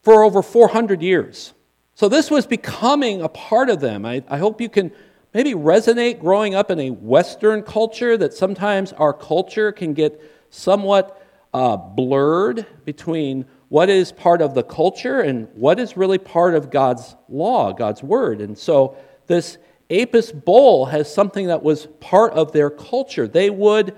for 0.02 0.24
over 0.24 0.42
400 0.42 1.02
years. 1.02 1.52
So 1.94 2.08
this 2.08 2.30
was 2.30 2.46
becoming 2.46 3.22
a 3.22 3.28
part 3.28 3.70
of 3.70 3.80
them. 3.80 4.04
I, 4.04 4.22
I 4.28 4.38
hope 4.38 4.60
you 4.60 4.68
can 4.68 4.92
maybe 5.32 5.52
resonate 5.54 6.20
growing 6.20 6.54
up 6.54 6.70
in 6.70 6.80
a 6.80 6.90
Western 6.90 7.62
culture 7.62 8.16
that 8.16 8.34
sometimes 8.34 8.92
our 8.94 9.12
culture 9.12 9.72
can 9.72 9.94
get 9.94 10.20
somewhat 10.50 11.22
uh, 11.52 11.76
blurred 11.76 12.66
between 12.84 13.46
what 13.68 13.88
is 13.88 14.12
part 14.12 14.42
of 14.42 14.54
the 14.54 14.62
culture 14.62 15.20
and 15.20 15.48
what 15.54 15.80
is 15.80 15.96
really 15.96 16.18
part 16.18 16.54
of 16.54 16.70
God's 16.70 17.16
law, 17.28 17.72
God's 17.72 18.02
word. 18.02 18.40
And 18.40 18.56
so 18.56 18.96
this 19.26 19.58
Apis 19.90 20.32
bull 20.32 20.86
has 20.86 21.12
something 21.12 21.46
that 21.46 21.62
was 21.62 21.86
part 22.00 22.32
of 22.32 22.52
their 22.52 22.70
culture. 22.70 23.28
They 23.28 23.50
would 23.50 23.96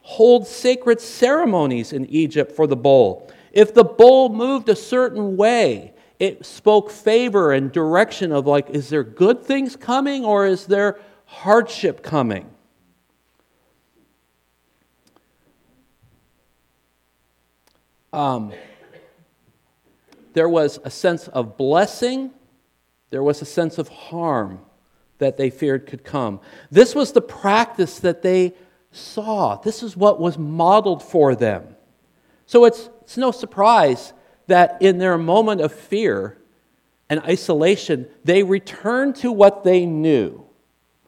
hold 0.00 0.46
sacred 0.46 1.00
ceremonies 1.00 1.92
in 1.92 2.06
Egypt 2.06 2.52
for 2.52 2.66
the 2.66 2.76
bull. 2.76 3.30
If 3.52 3.74
the 3.74 3.84
bull 3.84 4.28
moved 4.28 4.68
a 4.68 4.76
certain 4.76 5.36
way, 5.36 5.92
it 6.18 6.46
spoke 6.46 6.90
favor 6.90 7.52
and 7.52 7.70
direction 7.70 8.32
of 8.32 8.46
like, 8.46 8.70
is 8.70 8.88
there 8.88 9.04
good 9.04 9.44
things 9.44 9.76
coming 9.76 10.24
or 10.24 10.46
is 10.46 10.66
there 10.66 10.98
hardship 11.26 12.02
coming? 12.02 12.48
Um, 18.12 18.52
there 20.32 20.48
was 20.48 20.78
a 20.84 20.90
sense 20.90 21.28
of 21.28 21.56
blessing, 21.56 22.30
there 23.16 23.22
was 23.22 23.40
a 23.40 23.46
sense 23.46 23.78
of 23.78 23.88
harm 23.88 24.60
that 25.16 25.38
they 25.38 25.48
feared 25.48 25.86
could 25.86 26.04
come. 26.04 26.38
This 26.70 26.94
was 26.94 27.12
the 27.12 27.22
practice 27.22 27.98
that 28.00 28.20
they 28.20 28.52
saw. 28.92 29.56
This 29.56 29.82
is 29.82 29.96
what 29.96 30.20
was 30.20 30.36
modeled 30.36 31.02
for 31.02 31.34
them. 31.34 31.76
So 32.44 32.66
it's, 32.66 32.90
it's 33.00 33.16
no 33.16 33.30
surprise 33.30 34.12
that 34.48 34.76
in 34.82 34.98
their 34.98 35.16
moment 35.16 35.62
of 35.62 35.72
fear 35.72 36.36
and 37.08 37.20
isolation, 37.20 38.06
they 38.22 38.42
returned 38.42 39.16
to 39.16 39.32
what 39.32 39.64
they 39.64 39.86
knew. 39.86 40.44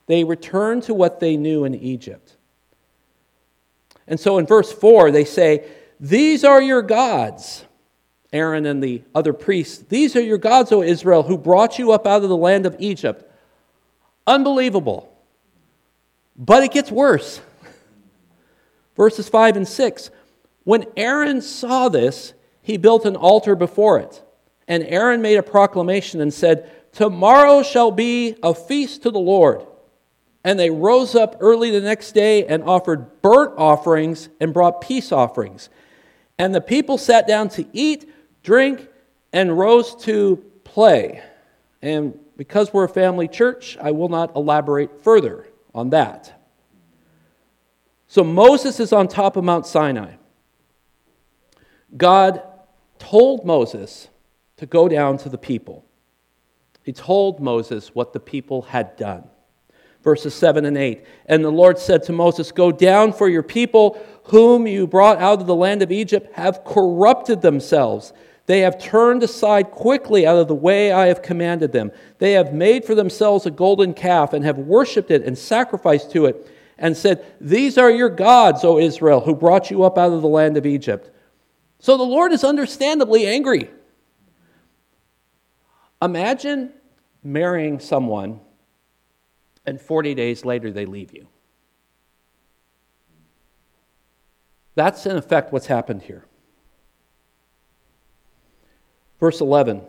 They 0.07 0.25
returned 0.25 0.85
to 0.85 0.95
what 0.95 1.21
they 1.21 1.37
knew 1.37 1.67
in 1.67 1.75
Egypt. 1.75 2.39
And 4.07 4.19
so 4.19 4.39
in 4.39 4.47
verse 4.47 4.73
4, 4.73 5.11
they 5.11 5.27
say, 5.27 5.69
These 6.01 6.43
are 6.43 6.63
your 6.63 6.81
gods. 6.81 7.67
Aaron 8.33 8.67
and 8.67 8.83
the 8.83 9.03
other 9.15 9.33
priests, 9.33 9.85
these 9.89 10.15
are 10.15 10.21
your 10.21 10.39
gods, 10.39 10.71
O 10.73 10.83
Israel, 10.83 11.23
who 11.23 11.39
brought 11.39 11.79
you 11.79 11.93
up 11.93 12.07
out 12.07 12.23
of 12.23 12.29
the 12.29 12.37
land 12.37 12.67
of 12.67 12.77
Egypt. 12.79 13.25
Unbelievable. 14.27 15.13
But 16.37 16.63
it 16.63 16.73
gets 16.73 16.91
worse. 16.91 17.41
Verses 18.97 19.29
5 19.29 19.57
and 19.57 19.69
6. 19.69 20.11
When 20.65 20.85
Aaron 20.97 21.41
saw 21.41 21.89
this, 21.89 22.35
he 22.61 22.77
built 22.77 23.07
an 23.07 23.17
altar 23.17 23.57
before 23.57 23.99
it. 23.99 24.23
And 24.67 24.85
Aaron 24.85 25.23
made 25.23 25.37
a 25.37 25.43
proclamation 25.43 26.21
and 26.21 26.33
said, 26.33 26.71
Tomorrow 26.93 27.63
shall 27.63 27.91
be 27.91 28.37
a 28.43 28.55
feast 28.55 29.03
to 29.05 29.11
the 29.11 29.19
Lord. 29.19 29.65
And 30.45 30.59
they 30.59 30.71
rose 30.71 31.15
up 31.15 31.37
early 31.41 31.71
the 31.71 31.81
next 31.81 32.13
day 32.13 32.45
and 32.47 32.63
offered 32.63 33.23
burnt 33.23 33.55
offerings 33.57 34.29
and 34.41 34.53
brought 34.53 34.83
peace 34.83 35.11
offerings. 35.11 35.71
And 36.39 36.55
the 36.55 36.61
people 36.61 36.99
sat 36.99 37.27
down 37.27 37.49
to 37.51 37.67
eat, 37.73 38.11
drink, 38.43 38.89
and 39.33 39.57
rose 39.59 39.95
to 40.05 40.37
play. 40.65 41.23
And 41.83 42.19
because 42.37 42.73
we're 42.73 42.85
a 42.85 42.89
family 42.89 43.29
church, 43.29 43.77
I 43.81 43.91
will 43.91 44.09
not 44.09 44.35
elaborate 44.37 45.03
further 45.03 45.47
on 45.75 45.91
that. 45.91 46.41
So 48.07 48.25
Moses 48.25 48.81
is 48.81 48.93
on 48.93 49.07
top 49.07 49.37
of 49.37 49.45
Mount 49.45 49.67
Sinai. 49.67 50.13
God 51.97 52.43
told 52.99 53.45
Moses 53.45 54.09
to 54.57 54.67
go 54.67 54.89
down 54.89 55.19
to 55.19 55.29
the 55.29 55.39
people. 55.39 55.85
He 56.83 56.93
told 56.93 57.41
Moses 57.41 57.95
what 57.95 58.13
the 58.13 58.21
people 58.21 58.63
had 58.63 58.97
done. 58.97 59.29
Verses 60.03 60.35
7 60.35 60.65
and 60.65 60.77
8. 60.77 61.05
And 61.27 61.45
the 61.45 61.51
Lord 61.51 61.79
said 61.79 62.03
to 62.05 62.13
Moses, 62.13 62.53
Go 62.53 62.71
down, 62.71 63.13
for 63.13 63.29
your 63.29 63.43
people, 63.43 64.01
whom 64.25 64.67
you 64.67 64.87
brought 64.87 65.19
out 65.19 65.41
of 65.41 65.47
the 65.47 65.55
land 65.55 65.83
of 65.83 65.93
Egypt, 65.93 66.33
have 66.35 66.65
corrupted 66.65 67.43
themselves 67.43 68.13
they 68.49 68.61
have 68.61 68.79
turned 68.79 69.23
aside 69.23 69.71
quickly 69.73 70.27
out 70.27 70.39
of 70.39 70.49
the 70.49 70.55
way 70.55 70.91
I 70.91 71.09
have 71.09 71.21
commanded 71.21 71.71
them. 71.71 71.93
They 72.17 72.33
have 72.33 72.55
made 72.55 72.83
for 72.83 72.95
themselves 72.95 73.45
a 73.45 73.51
golden 73.51 73.93
calf 73.93 74.33
and 74.33 74.43
have 74.43 74.57
worshipped 74.57 75.11
it 75.11 75.23
and 75.23 75.37
sacrificed 75.37 76.11
to 76.13 76.25
it 76.25 76.51
and 76.79 76.97
said, 76.97 77.27
These 77.43 77.77
are 77.77 77.91
your 77.91 78.09
gods, 78.09 78.65
O 78.65 78.79
Israel, 78.79 79.21
who 79.21 79.35
brought 79.35 79.71
you 79.71 79.83
up 79.83 79.99
out 79.99 80.15
of 80.15 80.23
the 80.23 80.29
land 80.29 80.57
of 80.57 80.65
Egypt. 80.65 81.11
So 81.79 81.99
the 81.99 82.05
Lord 82.05 82.33
is 82.33 82.43
understandably 82.43 83.27
angry. 83.27 83.69
Imagine 86.01 86.73
marrying 87.23 87.79
someone 87.79 88.41
and 89.69 89.81
40 89.81 90.15
days 90.15 90.45
later 90.45 90.73
they 90.73 90.87
leave 90.87 91.13
you. 91.13 91.29
That's 94.75 95.07
in 95.07 95.17
effect 95.17 95.53
what's 95.53 95.67
happened 95.67 96.03
here. 96.03 96.25
Verse 99.21 99.41
11 99.41 99.83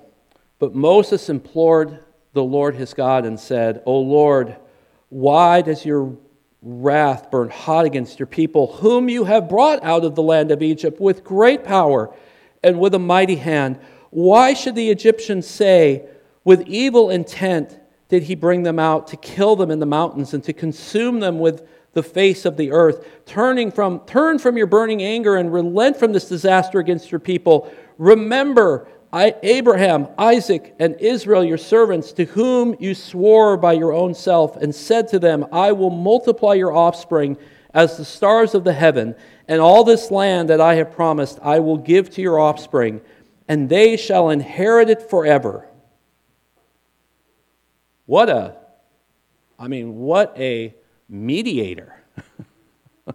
But 0.59 0.75
Moses 0.75 1.29
implored 1.29 2.03
the 2.33 2.43
Lord 2.43 2.75
his 2.75 2.93
God 2.93 3.25
and 3.25 3.39
said, 3.39 3.81
O 3.86 4.00
Lord, 4.00 4.55
why 5.09 5.62
does 5.62 5.86
your 5.86 6.17
wrath 6.62 7.31
burn 7.31 7.50
hot 7.50 7.86
against 7.86 8.19
your 8.19 8.27
people, 8.27 8.74
whom 8.74 9.09
you 9.09 9.24
have 9.24 9.48
brought 9.48 9.83
out 9.83 10.03
of 10.03 10.15
the 10.15 10.24
land 10.24 10.51
of 10.51 10.62
Egypt 10.62 11.00
with 11.00 11.24
great 11.24 11.63
power 11.63 12.13
and 12.63 12.79
with 12.79 12.93
a 12.93 13.00
mighty 13.00 13.38
hand? 13.38 13.79
Why 14.09 14.53
should 14.53 14.75
the 14.75 14.89
Egyptians 14.89 15.48
say, 15.48 16.05
With 16.43 16.67
evil 16.67 17.09
intent 17.09 17.78
did 18.10 18.24
he 18.24 18.36
bring 18.36 18.63
them 18.63 18.80
out 18.80 19.08
to 19.08 19.18
kill 19.18 19.56
them 19.56 19.72
in 19.72 19.80
the 19.80 19.86
mountains 19.86 20.34
and 20.34 20.44
to 20.44 20.54
consume 20.54 21.20
them 21.20 21.39
with 21.39 21.68
the 21.94 22.04
face 22.04 22.44
of 22.44 22.58
the 22.58 22.72
earth? 22.72 23.08
Turning 23.25 23.72
from, 23.72 24.00
turn 24.01 24.39
from 24.39 24.58
your 24.58 24.68
burning 24.68 25.01
anger 25.01 25.38
and 25.38 25.54
relent 25.54 25.96
from 25.96 26.12
this 26.12 26.28
disaster 26.28 26.80
against 26.80 27.12
your 27.12 27.20
people. 27.20 27.72
Remember 27.98 28.88
I, 29.12 29.36
Abraham, 29.42 30.08
Isaac, 30.18 30.75
and 30.80 30.96
Israel, 31.00 31.44
your 31.44 31.58
servants, 31.58 32.12
to 32.13 32.25
whom 32.25 32.75
you 32.80 32.94
swore 32.94 33.58
by 33.58 33.74
your 33.74 33.92
own 33.92 34.13
self, 34.13 34.56
and 34.58 34.74
said 34.74 35.08
to 35.10 35.20
them, 35.20 35.46
I 35.51 35.72
will 35.72 35.89
multiply 35.89 36.54
your 36.54 36.75
offspring 36.75 37.38
as 37.74 37.98
the 37.98 38.06
stars 38.06 38.54
of 38.54 38.63
the 38.63 38.74
heaven, 38.74 39.16
and 39.48 39.62
all 39.62 39.84
this 39.84 40.12
land 40.12 40.50
that 40.50 40.62
I 40.62 40.75
have 40.75 40.92
promised 40.92 41.39
I 41.42 41.60
will 41.60 41.78
give 41.78 42.12
to 42.12 42.22
your 42.22 42.39
offspring, 42.39 43.01
and 43.48 43.68
they 43.68 43.98
shall 43.98 44.30
inherit 44.30 44.92
it 44.92 45.10
forever. 45.10 45.68
What 48.10 48.28
a, 48.28 48.56
I 49.60 49.68
mean, 49.68 49.98
what 49.98 50.34
a 50.36 50.74
mediator. 51.08 51.94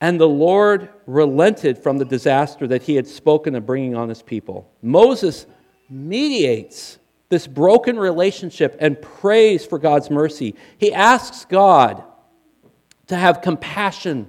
And 0.00 0.18
the 0.18 0.28
Lord 0.28 0.88
relented 1.06 1.78
from 1.78 1.98
the 1.98 2.04
disaster 2.04 2.66
that 2.66 2.82
he 2.82 2.96
had 2.96 3.06
spoken 3.06 3.54
of 3.54 3.64
bringing 3.64 3.94
on 3.94 4.08
his 4.08 4.20
people. 4.20 4.68
Moses 4.82 5.46
mediates 5.88 6.98
this 7.28 7.46
broken 7.46 7.96
relationship 7.96 8.76
and 8.80 9.00
prays 9.00 9.64
for 9.64 9.78
God's 9.78 10.10
mercy. 10.10 10.56
He 10.76 10.92
asks 10.92 11.44
God 11.44 12.02
to 13.06 13.14
have 13.14 13.42
compassion 13.42 14.28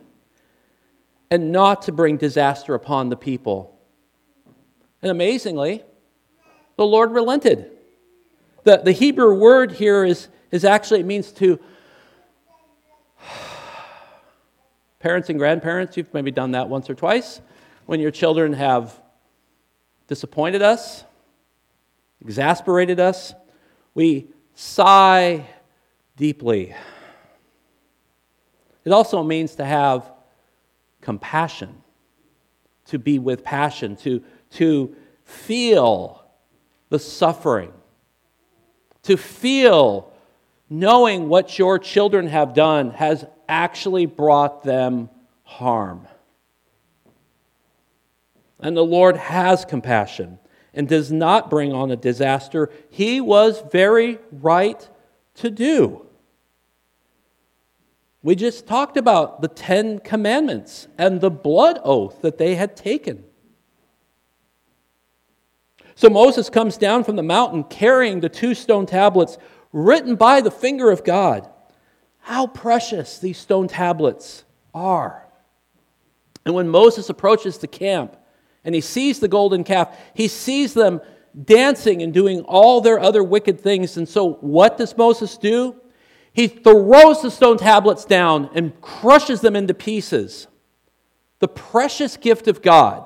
and 1.31 1.51
not 1.51 1.81
to 1.81 1.91
bring 1.91 2.17
disaster 2.17 2.75
upon 2.75 3.09
the 3.09 3.17
people. 3.17 3.75
And 5.01 5.09
amazingly, 5.09 5.83
the 6.77 6.85
Lord 6.85 7.09
relented. 7.09 7.71
The, 8.63 8.77
the 8.77 8.91
Hebrew 8.91 9.33
word 9.33 9.73
here 9.73 10.05
is, 10.05 10.27
is 10.51 10.63
actually, 10.65 11.01
it 11.01 11.05
means 11.05 11.31
to 11.33 11.59
Parents 14.99 15.29
and 15.29 15.37
grandparents, 15.37 15.97
you've 15.97 16.13
maybe 16.13 16.31
done 16.31 16.51
that 16.51 16.69
once 16.69 16.89
or 16.89 16.95
twice 16.95 17.41
when 17.85 17.99
your 17.99 18.11
children 18.11 18.53
have 18.53 18.97
disappointed 20.07 20.61
us, 20.61 21.03
exasperated 22.21 22.99
us. 22.99 23.33
We 23.93 24.27
sigh 24.53 25.45
deeply. 26.15 26.73
It 28.85 28.91
also 28.91 29.23
means 29.23 29.55
to 29.55 29.65
have 29.65 30.09
compassion, 31.01 31.81
to 32.85 32.99
be 32.99 33.19
with 33.19 33.43
passion, 33.43 33.95
to, 33.97 34.23
to 34.51 34.95
feel 35.25 36.25
the 36.89 36.99
suffering, 36.99 37.73
to 39.03 39.17
feel 39.17 40.11
knowing 40.69 41.29
what 41.29 41.59
your 41.59 41.77
children 41.77 42.27
have 42.27 42.53
done 42.53 42.91
has 42.91 43.25
actually 43.47 44.05
brought 44.05 44.63
them 44.63 45.09
harm. 45.43 46.07
And 48.59 48.75
the 48.75 48.85
Lord 48.85 49.17
has 49.17 49.65
compassion 49.65 50.39
and 50.73 50.87
does 50.87 51.11
not 51.11 51.49
bring 51.49 51.73
on 51.73 51.91
a 51.91 51.95
disaster 51.95 52.71
he 52.89 53.21
was 53.21 53.61
very 53.71 54.19
right 54.31 54.89
to 55.35 55.51
do. 55.51 56.05
We 58.23 58.35
just 58.35 58.65
talked 58.65 58.95
about 58.95 59.41
the 59.41 59.49
Ten 59.49 59.99
Commandments 59.99 60.87
and 60.97 61.19
the 61.19 61.29
blood 61.29 61.79
oath 61.83 62.21
that 62.21 62.37
they 62.37 62.55
had 62.55 62.77
taken. 62.77 63.25
So 65.95 66.09
Moses 66.09 66.49
comes 66.49 66.77
down 66.77 67.03
from 67.03 67.15
the 67.15 67.23
mountain 67.23 67.63
carrying 67.65 68.19
the 68.19 68.29
two 68.29 68.55
stone 68.55 68.85
tablets 68.85 69.37
written 69.71 70.15
by 70.15 70.41
the 70.41 70.51
finger 70.51 70.91
of 70.91 71.03
God. 71.03 71.49
How 72.19 72.47
precious 72.47 73.19
these 73.19 73.37
stone 73.37 73.67
tablets 73.67 74.43
are. 74.73 75.27
And 76.45 76.55
when 76.55 76.69
Moses 76.69 77.09
approaches 77.09 77.57
the 77.57 77.67
camp 77.67 78.17
and 78.63 78.73
he 78.73 78.81
sees 78.81 79.19
the 79.19 79.27
golden 79.27 79.63
calf, 79.63 79.95
he 80.13 80.27
sees 80.27 80.73
them 80.73 81.01
dancing 81.45 82.01
and 82.01 82.13
doing 82.13 82.41
all 82.41 82.81
their 82.81 82.99
other 82.99 83.23
wicked 83.23 83.59
things. 83.59 83.97
And 83.97 84.07
so, 84.07 84.33
what 84.35 84.77
does 84.77 84.95
Moses 84.95 85.37
do? 85.37 85.75
He 86.33 86.47
throws 86.47 87.21
the 87.21 87.29
stone 87.29 87.57
tablets 87.57 88.05
down 88.05 88.49
and 88.55 88.79
crushes 88.81 89.41
them 89.41 89.55
into 89.55 89.73
pieces. 89.73 90.47
The 91.39 91.47
precious 91.47 92.17
gift 92.17 92.47
of 92.47 92.61
God. 92.61 93.05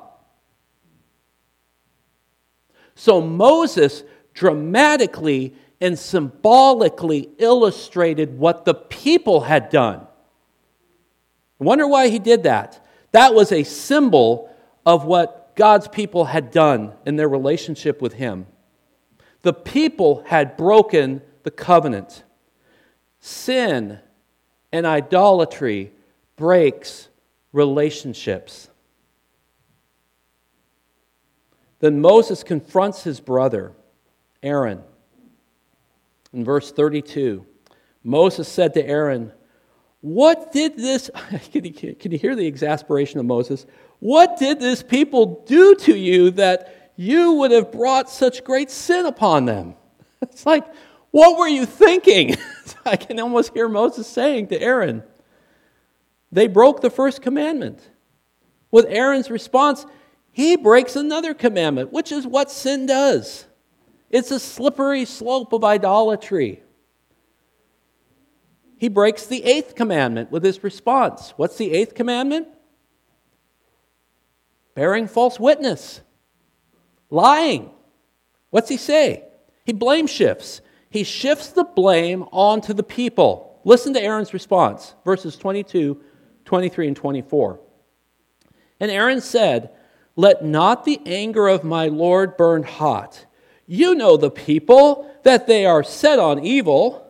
So, 3.00 3.22
Moses 3.22 4.04
dramatically 4.34 5.54
and 5.80 5.98
symbolically 5.98 7.30
illustrated 7.38 8.40
what 8.40 8.66
the 8.66 8.74
people 8.74 9.42
had 9.42 9.70
done. 9.70 10.00
I 11.62 11.64
wonder 11.64 11.88
why 11.88 12.10
he 12.10 12.18
did 12.18 12.44
that. 12.44 12.84
That 13.12 13.36
was 13.36 13.52
a 13.52 13.64
symbol 13.64 14.52
of 14.84 15.06
what 15.06 15.56
God's 15.56 15.88
people 15.88 16.26
had 16.26 16.50
done 16.50 16.94
in 17.06 17.18
their 17.18 17.30
relationship 17.30 18.02
with 18.02 18.14
him. 18.14 18.48
The 19.44 19.54
people 19.54 20.24
had 20.26 20.58
broken 20.58 21.22
the 21.44 21.52
covenant. 21.52 22.24
Sin 23.20 24.00
and 24.72 24.86
idolatry 24.88 25.92
breaks 26.36 27.10
relationships. 27.54 28.67
Then 31.80 32.02
Moses 32.02 32.44
confronts 32.44 33.04
his 33.04 33.20
brother, 33.20 33.74
Aaron. 34.42 34.82
In 36.34 36.44
verse 36.44 36.72
32, 36.72 37.46
Moses 38.04 38.48
said 38.48 38.74
to 38.74 38.86
Aaron, 38.86 39.32
What 40.02 40.52
did 40.52 40.78
this, 40.78 41.10
can 41.52 41.66
you, 41.66 41.96
can 41.96 42.12
you 42.12 42.18
hear 42.18 42.36
the 42.36 42.48
exasperation 42.48 43.20
of 43.20 43.26
Moses? 43.26 43.66
What 44.00 44.38
did 44.38 44.60
this 44.60 44.84
people 44.84 45.44
do 45.46 45.76
to 45.76 45.96
you 45.96 46.32
that 46.32 46.92
you 46.96 47.34
would 47.34 47.52
have 47.52 47.72
brought 47.72 48.10
such 48.10 48.44
great 48.44 48.72
sin 48.72 49.06
upon 49.06 49.46
them? 49.46 49.76
It's 50.20 50.48
like, 50.48 50.66
what 51.12 51.38
were 51.38 51.48
you 51.48 51.68
thinking? 51.68 52.36
I 52.86 52.96
can 52.96 53.20
almost 53.20 53.54
hear 53.54 53.70
Moses 53.70 54.08
saying 54.08 54.48
to 54.48 54.60
Aaron, 54.60 55.04
They 56.32 56.48
broke 56.48 56.82
the 56.82 56.90
first 56.90 57.22
commandment. 57.22 57.80
With 58.72 58.86
Aaron's 58.90 59.30
response, 59.30 59.86
he 60.38 60.56
breaks 60.56 60.96
another 60.96 61.34
commandment, 61.34 61.92
which 61.92 62.12
is 62.12 62.28
what 62.28 62.52
sin 62.52 62.86
does. 62.86 63.48
It's 64.12 64.30
a 64.30 64.40
slippery 64.40 65.04
slope 65.04 65.52
of 65.52 65.64
idolatry. 65.64 66.62
He 68.78 68.88
breaks 68.88 69.26
the 69.26 69.44
eighth 69.44 69.74
commandment 69.74 70.32
with 70.32 70.44
his 70.44 70.64
response. 70.64 71.34
What's 71.38 71.58
the 71.58 71.72
eighth 71.72 71.96
commandment? 71.96 72.50
Bearing 74.76 75.08
false 75.08 75.40
witness, 75.40 76.02
lying. 77.10 77.72
What's 78.52 78.70
he 78.70 78.78
say? 78.78 79.24
He 79.66 79.74
blame 79.74 80.06
shifts. 80.06 80.62
He 80.92 81.04
shifts 81.04 81.48
the 81.48 81.64
blame 81.64 82.26
onto 82.32 82.76
the 82.76 82.84
people. 82.84 83.60
Listen 83.64 83.92
to 83.96 84.00
Aaron's 84.04 84.36
response, 84.36 84.94
verses 85.04 85.36
22, 85.36 86.00
23, 86.46 86.88
and 86.90 86.96
24. 86.96 87.60
And 88.80 88.92
Aaron 88.92 89.20
said, 89.20 89.72
Let 90.18 90.44
not 90.44 90.84
the 90.84 91.00
anger 91.06 91.48
of 91.48 91.64
my 91.64 91.88
Lord 91.88 92.36
burn 92.36 92.64
hot 92.64 93.26
you 93.68 93.94
know 93.94 94.16
the 94.16 94.32
people, 94.32 95.14
that 95.24 95.46
they 95.46 95.66
are 95.66 95.84
set 95.84 96.18
on 96.18 96.44
evil. 96.44 97.06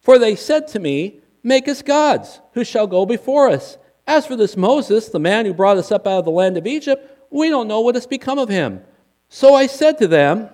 For 0.00 0.18
they 0.18 0.34
said 0.34 0.66
to 0.68 0.80
me, 0.80 1.20
Make 1.42 1.68
us 1.68 1.80
gods, 1.80 2.40
who 2.52 2.64
shall 2.64 2.86
go 2.86 3.06
before 3.06 3.48
us. 3.48 3.78
As 4.06 4.26
for 4.26 4.36
this 4.36 4.58
Moses, 4.58 5.08
the 5.08 5.20
man 5.20 5.46
who 5.46 5.54
brought 5.54 5.78
us 5.78 5.90
up 5.90 6.06
out 6.06 6.18
of 6.18 6.24
the 6.26 6.30
land 6.30 6.58
of 6.58 6.66
Egypt, 6.66 7.18
we 7.30 7.48
don't 7.48 7.68
know 7.68 7.80
what 7.80 7.94
has 7.94 8.06
become 8.06 8.38
of 8.38 8.50
him. 8.50 8.82
So 9.30 9.54
I 9.54 9.66
said 9.66 9.96
to 9.98 10.08
them, 10.08 10.50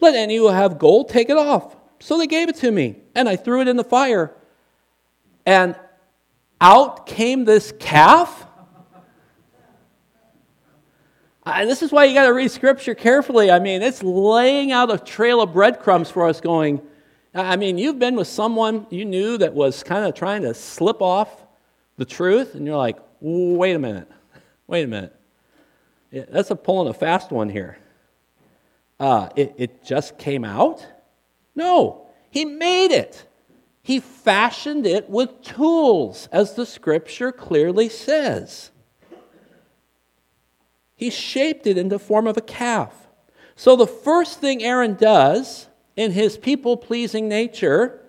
Let 0.00 0.14
any 0.14 0.36
who 0.36 0.48
have 0.48 0.78
gold 0.78 1.10
take 1.10 1.28
it 1.28 1.36
off. 1.36 1.76
So 2.00 2.16
they 2.16 2.26
gave 2.26 2.48
it 2.48 2.56
to 2.56 2.70
me, 2.70 3.02
and 3.14 3.28
I 3.28 3.36
threw 3.36 3.60
it 3.60 3.68
in 3.68 3.76
the 3.76 3.84
fire. 3.84 4.34
And 5.44 5.76
out 6.60 7.06
came 7.06 7.44
this 7.44 7.72
calf 7.78 8.43
and 11.46 11.68
this 11.68 11.82
is 11.82 11.92
why 11.92 12.04
you 12.04 12.14
got 12.14 12.26
to 12.26 12.32
read 12.32 12.50
Scripture 12.50 12.94
carefully. 12.94 13.50
I 13.50 13.58
mean, 13.58 13.82
it's 13.82 14.02
laying 14.02 14.72
out 14.72 14.92
a 14.92 14.98
trail 14.98 15.42
of 15.42 15.52
breadcrumbs 15.52 16.10
for 16.10 16.26
us 16.26 16.40
going, 16.40 16.80
I 17.34 17.56
mean, 17.56 17.78
you've 17.78 17.98
been 17.98 18.14
with 18.14 18.28
someone 18.28 18.86
you 18.90 19.04
knew 19.04 19.38
that 19.38 19.54
was 19.54 19.82
kind 19.82 20.04
of 20.04 20.14
trying 20.14 20.42
to 20.42 20.54
slip 20.54 21.02
off 21.02 21.28
the 21.96 22.04
truth, 22.04 22.54
and 22.54 22.66
you're 22.66 22.76
like, 22.76 22.98
wait 23.20 23.72
a 23.72 23.78
minute, 23.78 24.08
wait 24.66 24.84
a 24.84 24.86
minute. 24.86 25.14
Yeah, 26.10 26.24
that's 26.28 26.50
a 26.50 26.56
pulling 26.56 26.88
a 26.88 26.94
fast 26.94 27.30
one 27.30 27.48
here. 27.48 27.78
Uh, 29.00 29.28
it, 29.34 29.54
it 29.58 29.84
just 29.84 30.16
came 30.16 30.44
out? 30.44 30.86
No, 31.56 32.06
he 32.30 32.44
made 32.44 32.92
it. 32.92 33.26
He 33.82 34.00
fashioned 34.00 34.86
it 34.86 35.10
with 35.10 35.42
tools, 35.42 36.28
as 36.32 36.54
the 36.54 36.64
scripture 36.64 37.32
clearly 37.32 37.88
says. 37.88 38.70
He 40.96 41.10
shaped 41.10 41.66
it 41.66 41.76
into 41.76 41.96
the 41.96 41.98
form 41.98 42.26
of 42.26 42.36
a 42.36 42.42
calf. 42.42 43.08
So 43.56 43.76
the 43.76 43.86
first 43.86 44.40
thing 44.40 44.62
Aaron 44.62 44.94
does 44.94 45.68
in 45.96 46.12
his 46.12 46.36
people 46.36 46.76
pleasing 46.76 47.28
nature 47.28 48.00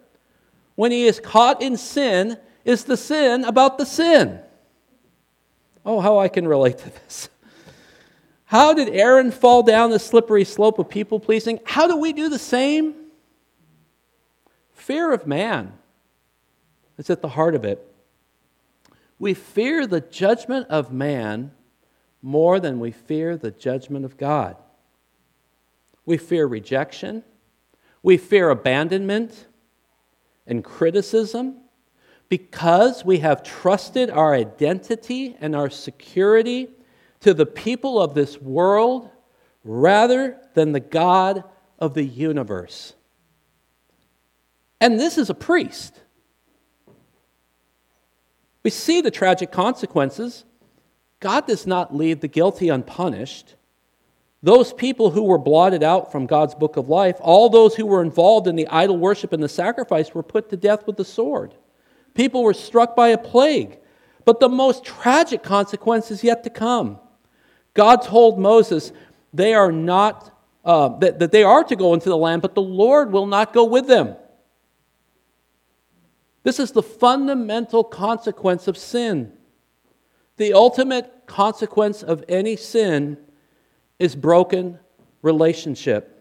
when 0.76 0.91
he 0.91 1.06
is 1.06 1.19
caught 1.19 1.62
in 1.62 1.78
sin 1.78 2.38
is 2.63 2.84
the 2.84 2.98
sin 2.98 3.43
about 3.43 3.78
the 3.78 3.86
sin. 3.86 4.39
Oh, 5.86 6.00
how 6.00 6.17
I 6.17 6.28
can 6.28 6.48
relate 6.48 6.80
to 6.80 6.89
this. 6.89 7.30
How 8.45 8.74
did 8.74 8.89
Aaron 8.89 9.32
fall 9.32 9.63
down 9.63 9.89
the 9.89 10.00
slippery 10.00 10.45
slope 10.45 10.80
of 10.80 10.89
people 10.89 11.19
pleasing? 11.19 11.60
How 11.65 11.88
do 11.88 11.98
we 11.98 12.13
do 12.13 12.30
the 12.30 12.39
same? 12.39 12.93
Fear 14.74 15.13
of 15.13 15.26
man 15.26 15.74
is 16.98 17.10
at 17.10 17.21
the 17.21 17.30
heart 17.30 17.56
of 17.56 17.65
it. 17.65 17.91
We 19.17 19.34
fear 19.34 19.88
the 19.88 20.02
judgment 20.02 20.67
of 20.69 20.91
man 20.91 21.52
more 22.26 22.60
than 22.60 22.80
we 22.80 22.90
fear 22.90 23.38
the 23.38 23.52
judgment 23.52 24.04
of 24.04 24.18
God. 24.18 24.58
We 26.08 26.18
fear 26.18 26.48
rejection, 26.48 27.24
we 28.02 28.18
fear 28.18 28.50
abandonment 28.50 29.46
and 30.48 30.64
criticism 30.64 31.58
because 32.28 33.06
we 33.06 33.20
have 33.20 33.44
trusted 33.44 34.10
our 34.10 34.34
identity 34.34 35.38
and 35.40 35.56
our 35.56 35.70
security 35.70 36.70
to 37.20 37.36
the 37.36 37.46
people 37.46 38.02
of 38.02 38.16
this 38.16 38.42
world 38.42 39.08
rather 39.64 40.40
than 40.56 40.72
the 40.72 40.80
God 40.80 41.44
of 41.78 41.94
the 41.94 42.04
universe. 42.04 42.96
And 44.82 45.00
this 45.00 45.20
is 45.20 45.30
a 45.30 45.36
priest. 45.36 46.02
We 48.64 48.72
see 48.72 49.02
the 49.02 49.12
tragic 49.12 49.52
consequences. 49.52 50.44
God 51.19 51.47
does 51.47 51.65
not 51.65 51.95
leave 51.95 52.19
the 52.19 52.28
guilty 52.28 52.69
unpunished. 52.69 53.56
Those 54.43 54.73
people 54.73 55.10
who 55.10 55.23
were 55.23 55.39
blotted 55.39 55.82
out 55.82 56.12
from 56.12 56.28
God's 56.28 56.54
book 56.54 56.78
of 56.78 56.88
life, 56.88 57.17
all 57.19 57.49
those 57.49 57.75
who 57.75 57.86
were 57.86 58.04
involved 58.04 58.47
in 58.47 58.56
the 58.56 58.67
idol 58.67 58.97
worship 58.97 59.34
and 59.34 59.41
the 59.41 59.49
sacrifice, 59.49 60.13
were 60.13 60.23
put 60.23 60.49
to 60.49 60.58
death 60.58 60.86
with 60.86 60.97
the 60.97 61.06
sword. 61.06 61.56
People 62.13 62.43
were 62.43 62.54
struck 62.54 62.95
by 62.95 63.10
a 63.10 63.17
plague. 63.17 63.80
But 64.25 64.39
the 64.39 64.49
most 64.49 64.84
tragic 64.84 65.43
consequence 65.43 66.10
is 66.12 66.23
yet 66.23 66.43
to 66.43 66.49
come. 66.49 66.99
God 67.73 68.01
told 68.01 68.39
Moses 68.39 68.91
they 69.34 69.54
are 69.54 69.71
not 69.71 70.32
uh, 70.63 70.89
that, 70.97 71.19
that 71.19 71.32
they 71.32 71.43
are 71.43 71.63
to 71.63 71.75
go 71.75 71.93
into 71.93 72.10
the 72.10 72.17
land, 72.17 72.41
but 72.41 72.56
the 72.56 72.62
Lord 72.62 73.12
will 73.12 73.28
not 73.28 73.54
go 73.54 73.65
with 73.65 73.86
them. 73.86 74.15
This 76.41 76.60
is 76.60 76.71
the 76.71 76.82
fundamental 76.82 77.84
consequence 77.84 78.67
of 78.67 78.75
sin. 78.75 79.32
The 80.38 80.54
ultimate 80.54 81.24
consequence 81.26 82.04
of 82.04 82.24
any 82.28 82.56
sin 82.56 83.17
is 84.00 84.15
broken 84.15 84.80
relationship. 85.21 86.12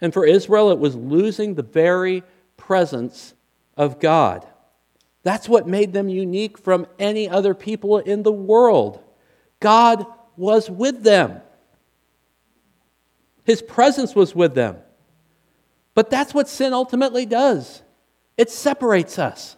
And 0.00 0.12
for 0.12 0.24
Israel, 0.24 0.70
it 0.70 0.78
was 0.78 0.96
losing 0.96 1.54
the 1.54 1.62
very 1.62 2.22
presence 2.56 3.34
of 3.76 4.00
God. 4.00 4.46
That's 5.22 5.48
what 5.48 5.68
made 5.68 5.92
them 5.92 6.08
unique 6.08 6.56
from 6.56 6.86
any 6.98 7.28
other 7.28 7.54
people 7.54 7.98
in 7.98 8.22
the 8.22 8.32
world. 8.32 9.02
God 9.60 10.06
was 10.36 10.70
with 10.70 11.02
them, 11.02 11.42
His 13.44 13.60
presence 13.60 14.14
was 14.14 14.34
with 14.34 14.54
them. 14.54 14.76
But 15.94 16.08
that's 16.08 16.32
what 16.32 16.48
sin 16.48 16.72
ultimately 16.72 17.26
does 17.26 17.82
it 18.38 18.50
separates 18.50 19.18
us. 19.18 19.56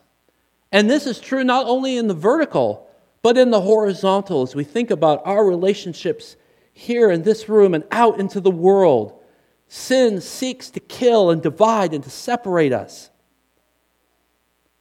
And 0.73 0.91
this 0.91 1.07
is 1.07 1.21
true 1.21 1.45
not 1.45 1.67
only 1.67 1.97
in 1.97 2.09
the 2.09 2.15
vertical, 2.15 2.89
but 3.23 3.39
in 3.39 3.51
the 3.51 3.61
horizontal 3.61 4.43
as 4.43 4.55
we 4.55 4.65
think 4.65 4.91
about 4.91 5.23
our 5.25 5.47
relationships 5.47 6.37
here 6.73 7.11
in 7.11 7.23
this 7.23 7.49
room 7.49 7.75
and 7.75 7.85
out 7.91 8.19
into 8.19 8.41
the 8.41 8.51
world. 8.51 9.21
Sin 9.69 10.21
seeks 10.21 10.71
to 10.71 10.81
kill 10.81 11.31
and 11.31 11.43
divide 11.43 11.95
and 11.95 12.03
to 12.05 12.11
separate 12.11 12.73
us. 12.73 13.11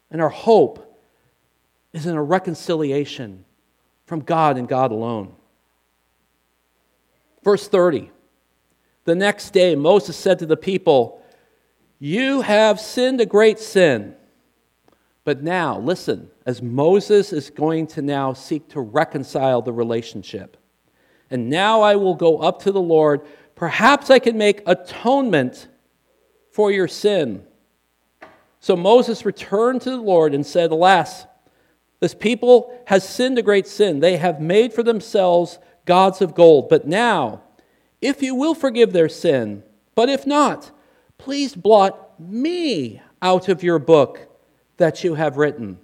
And 0.09 0.21
our 0.21 0.29
hope 0.29 0.99
is 1.93 2.05
in 2.05 2.15
a 2.15 2.23
reconciliation 2.23 3.45
from 4.05 4.21
God 4.21 4.57
and 4.57 4.67
God 4.67 4.91
alone. 4.91 5.33
Verse 7.43 7.67
30 7.67 8.11
The 9.05 9.15
next 9.15 9.51
day, 9.51 9.75
Moses 9.75 10.17
said 10.17 10.39
to 10.39 10.45
the 10.45 10.57
people, 10.57 11.21
You 11.99 12.41
have 12.41 12.79
sinned 12.79 13.21
a 13.21 13.25
great 13.25 13.59
sin. 13.59 14.15
But 15.23 15.43
now, 15.43 15.79
listen, 15.79 16.31
as 16.45 16.61
Moses 16.61 17.33
is 17.33 17.49
going 17.49 17.87
to 17.87 18.01
now 18.01 18.33
seek 18.33 18.67
to 18.69 18.81
reconcile 18.81 19.61
the 19.61 19.73
relationship. 19.73 20.57
And 21.29 21.49
now 21.49 21.81
I 21.81 21.95
will 21.95 22.15
go 22.15 22.39
up 22.39 22.63
to 22.63 22.71
the 22.71 22.81
Lord. 22.81 23.21
Perhaps 23.55 24.09
I 24.09 24.19
can 24.19 24.37
make 24.37 24.63
atonement 24.65 25.67
for 26.51 26.71
your 26.71 26.87
sin. 26.87 27.45
So 28.59 28.75
Moses 28.75 29.25
returned 29.25 29.81
to 29.81 29.89
the 29.91 29.97
Lord 29.97 30.33
and 30.33 30.45
said, 30.45 30.71
Alas, 30.71 31.25
this 31.99 32.13
people 32.13 32.77
has 32.87 33.07
sinned 33.07 33.37
a 33.37 33.43
great 33.43 33.67
sin. 33.67 33.99
They 33.99 34.17
have 34.17 34.41
made 34.41 34.73
for 34.73 34.83
themselves 34.83 35.59
gods 35.85 36.21
of 36.21 36.35
gold. 36.35 36.67
But 36.69 36.87
now, 36.87 37.43
if 38.01 38.21
you 38.21 38.35
will 38.35 38.55
forgive 38.55 38.91
their 38.91 39.09
sin, 39.09 39.63
but 39.95 40.09
if 40.09 40.25
not, 40.25 40.71
please 41.17 41.55
blot 41.55 42.19
me 42.19 43.01
out 43.21 43.47
of 43.49 43.63
your 43.63 43.79
book 43.79 44.27
that 44.77 45.03
you 45.03 45.13
have 45.13 45.37
written. 45.37 45.77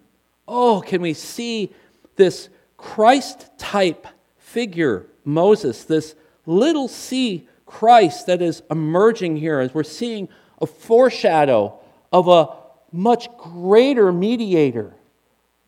Oh, 0.47 0.81
can 0.81 1.01
we 1.01 1.13
see 1.13 1.73
this 2.15 2.49
Christ 2.77 3.49
type 3.57 4.07
figure, 4.37 5.05
Moses, 5.25 5.83
this 5.83 6.15
little 6.45 6.87
c 6.87 7.47
Christ 7.65 8.27
that 8.27 8.41
is 8.41 8.63
emerging 8.71 9.37
here 9.37 9.59
as 9.59 9.73
we're 9.73 9.83
seeing 9.83 10.29
a 10.61 10.65
foreshadow 10.65 11.77
of 12.11 12.27
a 12.27 12.49
much 12.91 13.27
greater 13.37 14.11
mediator, 14.11 14.95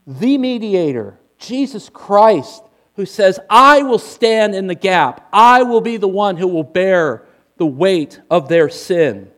the 0.08 0.38
mediator, 0.38 1.20
Jesus 1.38 1.90
Christ, 1.90 2.64
who 2.96 3.06
says, 3.06 3.40
I 3.50 3.84
will 3.84 4.00
stand 4.00 4.56
in 4.56 4.68
the 4.68 4.76
gap. 4.76 5.28
I 5.32 5.64
will 5.64 5.82
be 5.82 5.98
the 5.98 6.08
one 6.08 6.38
who 6.38 6.48
will 6.48 6.64
bear 6.64 7.26
the 7.58 7.66
weight 7.66 8.20
of 8.30 8.50
their 8.50 8.70
sin. 8.70 9.30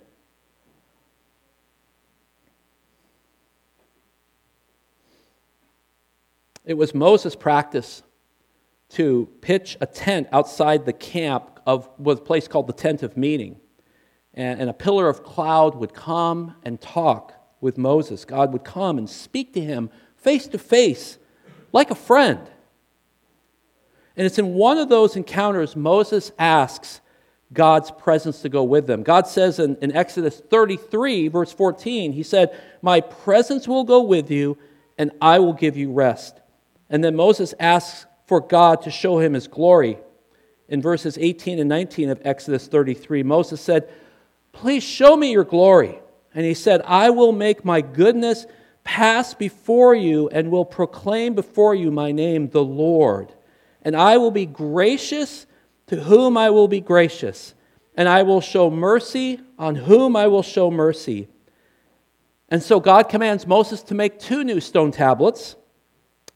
It 6.65 6.75
was 6.75 6.93
Moses' 6.93 7.35
practice 7.35 8.03
to 8.89 9.29
pitch 9.41 9.77
a 9.81 9.85
tent 9.85 10.27
outside 10.31 10.85
the 10.85 10.93
camp 10.93 11.59
of 11.65 11.89
was 11.97 12.19
a 12.19 12.21
place 12.21 12.47
called 12.47 12.67
the 12.67 12.73
tent 12.73 13.03
of 13.03 13.15
meeting. 13.15 13.59
And, 14.33 14.61
and 14.61 14.69
a 14.69 14.73
pillar 14.73 15.07
of 15.07 15.23
cloud 15.23 15.75
would 15.75 15.93
come 15.93 16.55
and 16.63 16.79
talk 16.79 17.33
with 17.61 17.77
Moses. 17.77 18.25
God 18.25 18.51
would 18.53 18.63
come 18.63 18.97
and 18.97 19.09
speak 19.09 19.53
to 19.53 19.61
him 19.61 19.89
face 20.17 20.47
to 20.47 20.57
face 20.57 21.17
like 21.71 21.91
a 21.91 21.95
friend. 21.95 22.39
And 24.17 24.25
it's 24.25 24.37
in 24.37 24.53
one 24.53 24.77
of 24.77 24.89
those 24.89 25.15
encounters 25.15 25.75
Moses 25.75 26.31
asks 26.37 27.01
God's 27.53 27.91
presence 27.91 28.41
to 28.41 28.49
go 28.49 28.63
with 28.63 28.87
them. 28.87 29.03
God 29.03 29.27
says 29.27 29.59
in, 29.59 29.75
in 29.77 29.95
Exodus 29.95 30.41
33, 30.49 31.27
verse 31.27 31.51
14, 31.51 32.13
He 32.13 32.23
said, 32.23 32.57
My 32.81 33.01
presence 33.01 33.67
will 33.67 33.83
go 33.83 34.01
with 34.01 34.31
you, 34.31 34.57
and 34.97 35.11
I 35.21 35.39
will 35.39 35.53
give 35.53 35.75
you 35.75 35.91
rest. 35.91 36.40
And 36.91 37.03
then 37.03 37.15
Moses 37.15 37.55
asks 37.59 38.05
for 38.27 38.41
God 38.41 38.83
to 38.83 38.91
show 38.91 39.17
him 39.17 39.33
his 39.33 39.47
glory. 39.47 39.97
In 40.67 40.81
verses 40.81 41.17
18 41.17 41.57
and 41.57 41.67
19 41.67 42.09
of 42.09 42.21
Exodus 42.23 42.67
33, 42.67 43.23
Moses 43.23 43.59
said, 43.59 43.89
Please 44.51 44.83
show 44.83 45.15
me 45.15 45.31
your 45.31 45.45
glory. 45.45 45.97
And 46.35 46.45
he 46.45 46.53
said, 46.53 46.81
I 46.85 47.09
will 47.09 47.31
make 47.31 47.65
my 47.65 47.81
goodness 47.81 48.45
pass 48.83 49.33
before 49.33 49.95
you 49.95 50.29
and 50.29 50.51
will 50.51 50.65
proclaim 50.65 51.33
before 51.33 51.73
you 51.73 51.91
my 51.91 52.11
name, 52.11 52.49
the 52.49 52.63
Lord. 52.63 53.33
And 53.81 53.95
I 53.95 54.17
will 54.17 54.31
be 54.31 54.45
gracious 54.45 55.45
to 55.87 56.01
whom 56.01 56.37
I 56.37 56.49
will 56.51 56.67
be 56.67 56.79
gracious, 56.79 57.53
and 57.95 58.07
I 58.07 58.23
will 58.23 58.39
show 58.39 58.69
mercy 58.69 59.41
on 59.59 59.75
whom 59.75 60.15
I 60.15 60.27
will 60.27 60.43
show 60.43 60.71
mercy. 60.71 61.27
And 62.47 62.63
so 62.63 62.79
God 62.79 63.09
commands 63.09 63.45
Moses 63.47 63.81
to 63.83 63.95
make 63.95 64.19
two 64.19 64.43
new 64.43 64.61
stone 64.61 64.91
tablets. 64.91 65.55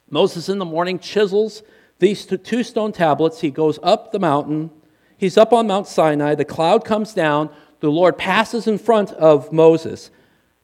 Moses 0.10 0.50
in 0.50 0.60
the 0.60 0.65
morning 0.65 1.00
chisels 1.00 1.63
these 2.00 2.26
two 2.26 2.63
stone 2.63 2.91
tablets. 2.91 3.41
He 3.41 3.52
goes 3.52 3.80
up 3.82 4.12
the 4.12 4.20
mountain. 4.20 4.72
He's 5.18 5.38
up 5.38 5.54
on 5.54 5.68
Mount 5.68 5.88
Sinai. 5.88 6.36
The 6.36 6.46
cloud 6.46 6.84
comes 6.84 7.13
down. 7.13 7.50
The 7.80 7.89
Lord 7.89 8.18
passes 8.18 8.68
in 8.68 8.78
front 8.78 9.12
of 9.12 9.52
Moses. 9.52 10.12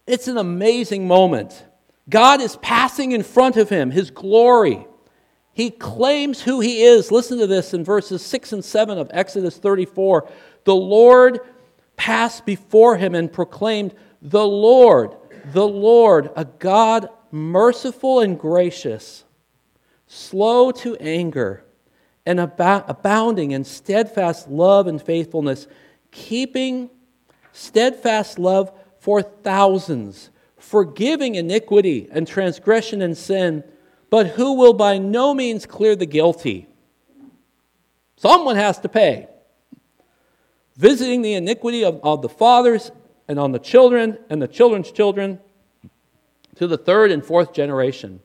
It's 0.06 0.28
an 0.28 0.38
amazing 0.38 1.08
moment. 1.08 1.66
God 2.10 2.42
is 2.42 2.58
passing 2.58 3.12
in 3.14 3.24
front 3.24 3.58
of 3.58 3.70
him, 3.70 3.92
his 3.92 4.12
glory. 4.12 4.86
He 5.54 5.70
claims 5.70 6.42
who 6.42 6.60
he 6.60 6.84
is. 6.84 7.12
Listen 7.12 7.38
to 7.40 7.48
this 7.48 7.74
in 7.74 7.84
verses 7.84 8.22
6 8.22 8.54
and 8.54 8.66
7 8.66 8.98
of 8.98 9.10
Exodus 9.14 9.58
34. 9.58 10.30
The 10.64 10.76
Lord 10.76 11.40
passed 11.96 12.46
before 12.46 12.98
him 12.98 13.16
and 13.16 13.32
proclaimed, 13.32 13.94
The 14.22 14.46
Lord, 14.46 15.16
the 15.54 15.68
Lord, 15.68 16.32
a 16.36 16.46
God 16.46 17.10
merciful 17.32 18.20
and 18.20 18.38
gracious 18.38 19.24
slow 20.12 20.72
to 20.72 20.94
anger, 20.98 21.64
and 22.26 22.38
abounding 22.38 23.52
in 23.52 23.64
steadfast 23.64 24.50
love 24.50 24.86
and 24.86 25.02
faithfulness, 25.02 25.68
keeping 26.12 26.90
steadfast 27.54 28.38
love 28.38 28.74
for 29.00 29.22
thousands, 29.22 30.30
forgiving 30.58 31.36
iniquity 31.36 32.10
and 32.12 32.28
transgression 32.28 33.02
and 33.02 33.18
sin, 33.18 33.64
but 34.10 34.28
who 34.28 34.54
will 34.58 34.74
by 34.74 34.98
no 34.98 35.34
means 35.34 35.66
clear 35.66 35.96
the 35.96 36.06
guilty. 36.06 36.68
Someone 38.18 38.58
has 38.58 38.80
to 38.80 38.90
pay. 38.90 39.30
Visiting 40.76 41.22
the 41.22 41.36
iniquity 41.36 41.86
of, 41.86 42.02
of 42.04 42.22
the 42.22 42.30
fathers 42.30 42.92
and 43.30 43.40
on 43.40 43.54
the 43.54 43.60
children 43.60 44.20
and 44.30 44.42
the 44.42 44.48
children's 44.48 44.92
children 44.92 45.40
to 46.56 46.68
the 46.68 46.78
third 46.78 47.12
and 47.12 47.26
fourth 47.26 47.54
generation. 47.54 48.20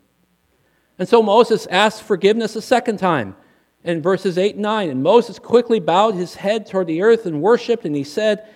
And 0.99 1.09
so 1.09 1.23
Moses 1.23 1.67
asked 1.67 2.03
forgiveness 2.03 2.57
a 2.57 2.63
second 2.63 2.99
time 2.99 3.37
in 3.85 4.03
verses 4.03 4.39
8 4.39 4.55
and 4.55 4.63
9. 4.63 4.91
And 4.91 5.03
Moses 5.03 5.39
quickly 5.39 5.81
bowed 5.81 6.15
his 6.15 6.37
head 6.37 6.67
toward 6.67 6.87
the 6.87 7.03
earth 7.03 7.27
and 7.27 7.43
worshiped, 7.43 7.85
and 7.85 7.95
he 7.95 8.05
said, 8.05 8.49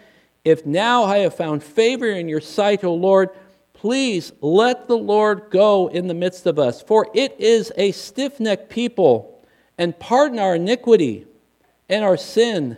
If 0.44 0.64
now 0.64 1.04
I 1.04 1.18
have 1.18 1.34
found 1.34 1.62
favor 1.62 2.08
in 2.08 2.28
your 2.28 2.40
sight, 2.40 2.82
O 2.84 2.94
Lord, 2.94 3.30
Please 3.80 4.34
let 4.42 4.88
the 4.88 4.98
Lord 4.98 5.44
go 5.48 5.88
in 5.88 6.06
the 6.06 6.12
midst 6.12 6.44
of 6.44 6.58
us, 6.58 6.82
for 6.82 7.08
it 7.14 7.34
is 7.38 7.72
a 7.78 7.92
stiff 7.92 8.38
necked 8.38 8.68
people, 8.68 9.42
and 9.78 9.98
pardon 9.98 10.38
our 10.38 10.56
iniquity 10.56 11.26
and 11.88 12.04
our 12.04 12.18
sin, 12.18 12.76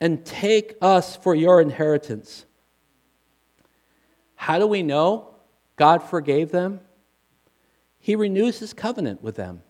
and 0.00 0.24
take 0.24 0.76
us 0.80 1.16
for 1.16 1.34
your 1.34 1.60
inheritance. 1.60 2.44
How 4.36 4.60
do 4.60 4.68
we 4.68 4.84
know 4.84 5.34
God 5.74 6.04
forgave 6.04 6.52
them? 6.52 6.78
He 8.04 8.16
renews 8.16 8.58
his 8.58 8.74
covenant 8.74 9.22
with 9.22 9.36
them. 9.36 9.62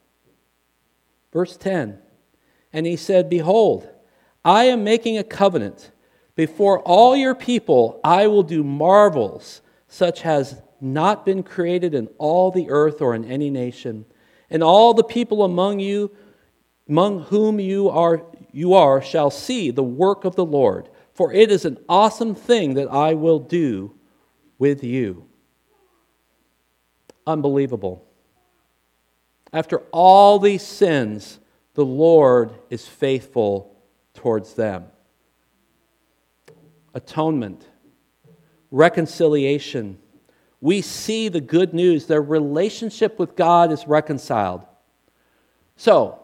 Verse 1.33 1.57
10 1.57 2.01
And 2.73 2.85
he 2.85 2.97
said, 2.97 3.31
Behold, 3.31 3.89
I 4.45 4.65
am 4.65 4.83
making 4.83 5.17
a 5.17 5.23
covenant. 5.23 5.93
Before 6.35 6.81
all 6.81 7.15
your 7.15 7.37
people, 7.37 8.01
I 8.03 8.27
will 8.27 8.43
do 8.43 8.65
marvels 8.65 9.63
such 9.87 10.27
as 10.27 10.61
not 10.81 11.25
been 11.25 11.45
created 11.45 11.95
in 11.95 12.09
all 12.19 12.51
the 12.51 12.71
earth 12.71 13.01
or 13.01 13.15
in 13.15 13.25
any 13.25 13.51
nation. 13.51 14.05
And 14.51 14.65
all 14.65 14.95
the 14.95 15.05
people 15.05 15.45
among 15.45 15.79
you, 15.79 16.11
among 16.89 17.21
whom 17.21 17.61
you 17.61 17.89
are, 17.89 18.27
you 18.51 18.75
are, 18.75 19.01
shall 19.01 19.31
see 19.31 19.71
the 19.71 19.85
work 19.85 20.25
of 20.25 20.35
the 20.35 20.45
Lord. 20.45 20.89
For 21.13 21.33
it 21.33 21.53
is 21.53 21.65
an 21.65 21.79
awesome 21.89 22.35
thing 22.35 22.75
that 22.75 22.89
I 22.89 23.15
will 23.15 23.39
do 23.39 23.95
with 24.59 24.83
you. 24.83 25.29
Unbelievable. 27.29 28.04
After 29.55 29.79
all 29.93 30.41
these 30.41 30.67
sins, 30.67 31.39
the 31.75 31.85
Lord 31.85 32.51
is 32.71 32.89
faithful 32.89 33.77
towards 34.13 34.55
them. 34.55 34.87
Atonement, 36.93 37.65
reconciliation. 38.73 39.99
We 40.61 40.83
see 40.83 41.29
the 41.29 41.41
good 41.41 41.73
news. 41.73 42.07
Their 42.07 42.21
relationship 42.21 43.17
with 43.17 43.37
God 43.37 43.71
is 43.71 43.87
reconciled. 43.87 44.67
So, 45.77 46.19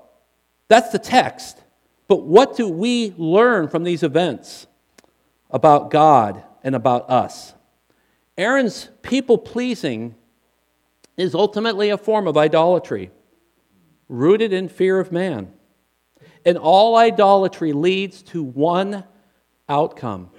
that's 0.67 0.91
the 0.91 0.99
text. 0.99 1.63
But 2.09 2.23
what 2.23 2.57
do 2.57 2.69
we 2.69 3.15
learn 3.17 3.69
from 3.69 3.85
these 3.85 4.03
events 4.03 4.67
about 5.53 5.93
God 5.93 6.43
and 6.65 6.75
about 6.75 7.09
us? 7.09 7.55
Aaron's 8.37 8.89
people 9.03 9.39
pleasing 9.39 10.17
is 11.17 11.33
ultimately 11.33 11.91
a 11.91 11.99
form 11.99 12.27
of 12.27 12.37
idolatry 12.37 13.13
rooted 14.11 14.53
in 14.53 14.69
fear 14.69 14.99
of 14.99 15.13
man. 15.13 15.53
And 16.45 16.59
all 16.59 16.97
idolatry 16.97 17.73
leads 17.73 18.23
to 18.25 18.43
one 18.43 19.05
outcome 19.69 20.31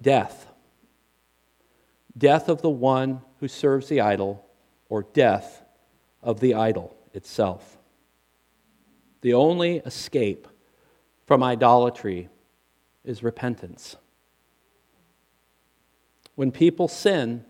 death. 0.00 0.46
Death 2.16 2.48
of 2.48 2.62
the 2.62 2.70
one 2.70 3.20
who 3.40 3.48
serves 3.48 3.88
the 3.88 4.00
idol, 4.00 4.44
or 4.88 5.02
death 5.02 5.62
of 6.22 6.40
the 6.40 6.54
idol 6.54 6.96
itself. 7.14 7.78
The 9.20 9.34
only 9.34 9.76
escape 9.78 10.48
from 11.26 11.42
idolatry 11.42 12.28
is 13.04 13.22
repentance. 13.22 13.96
When 16.34 16.50
people 16.50 16.88
sin, 16.88 17.44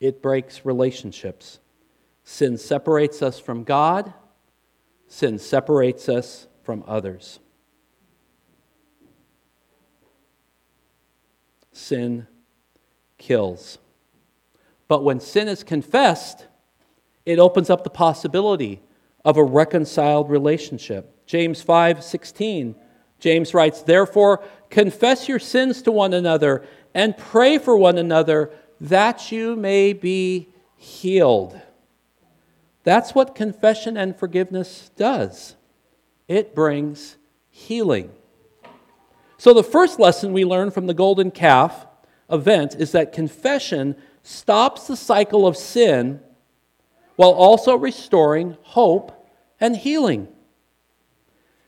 it 0.00 0.22
breaks 0.22 0.64
relationships. 0.64 1.58
Sin 2.24 2.58
separates 2.58 3.22
us 3.22 3.38
from 3.38 3.64
God 3.64 4.12
Sin 5.08 5.38
separates 5.38 6.08
us 6.08 6.46
from 6.62 6.84
others. 6.86 7.38
Sin 11.72 12.26
kills. 13.18 13.78
But 14.88 15.04
when 15.04 15.20
sin 15.20 15.48
is 15.48 15.62
confessed, 15.62 16.46
it 17.24 17.38
opens 17.38 17.70
up 17.70 17.84
the 17.84 17.90
possibility 17.90 18.80
of 19.24 19.36
a 19.36 19.44
reconciled 19.44 20.30
relationship. 20.30 21.26
James 21.26 21.60
5 21.60 22.02
16, 22.02 22.76
James 23.18 23.52
writes, 23.54 23.82
Therefore, 23.82 24.44
confess 24.70 25.28
your 25.28 25.38
sins 25.38 25.82
to 25.82 25.92
one 25.92 26.14
another 26.14 26.64
and 26.94 27.16
pray 27.16 27.58
for 27.58 27.76
one 27.76 27.98
another 27.98 28.52
that 28.80 29.32
you 29.32 29.56
may 29.56 29.92
be 29.92 30.48
healed. 30.76 31.60
That's 32.86 33.16
what 33.16 33.34
confession 33.34 33.96
and 33.96 34.16
forgiveness 34.16 34.92
does 34.96 35.56
it 36.28 36.54
brings 36.54 37.16
healing. 37.50 38.12
So, 39.38 39.52
the 39.52 39.64
first 39.64 39.98
lesson 39.98 40.32
we 40.32 40.44
learn 40.44 40.70
from 40.70 40.86
the 40.86 40.94
golden 40.94 41.32
calf 41.32 41.84
event 42.30 42.76
is 42.76 42.92
that 42.92 43.12
confession 43.12 43.96
stops 44.22 44.86
the 44.86 44.96
cycle 44.96 45.48
of 45.48 45.56
sin 45.56 46.20
while 47.16 47.32
also 47.32 47.74
restoring 47.76 48.56
hope 48.62 49.28
and 49.58 49.76
healing. 49.76 50.28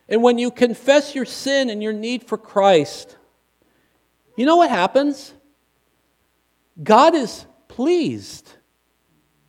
And 0.09 0.23
when 0.23 0.39
you 0.39 0.53
confess 0.53 1.17
your 1.17 1.25
sin 1.25 1.69
and 1.69 1.83
your 1.83 1.93
need 1.93 2.23
for 2.23 2.39
Christ, 2.39 3.17
you 4.37 4.47
know 4.47 4.57
what 4.57 4.71
happens? 4.71 5.35
God 6.81 7.17
is 7.17 7.45
pleased 7.67 8.53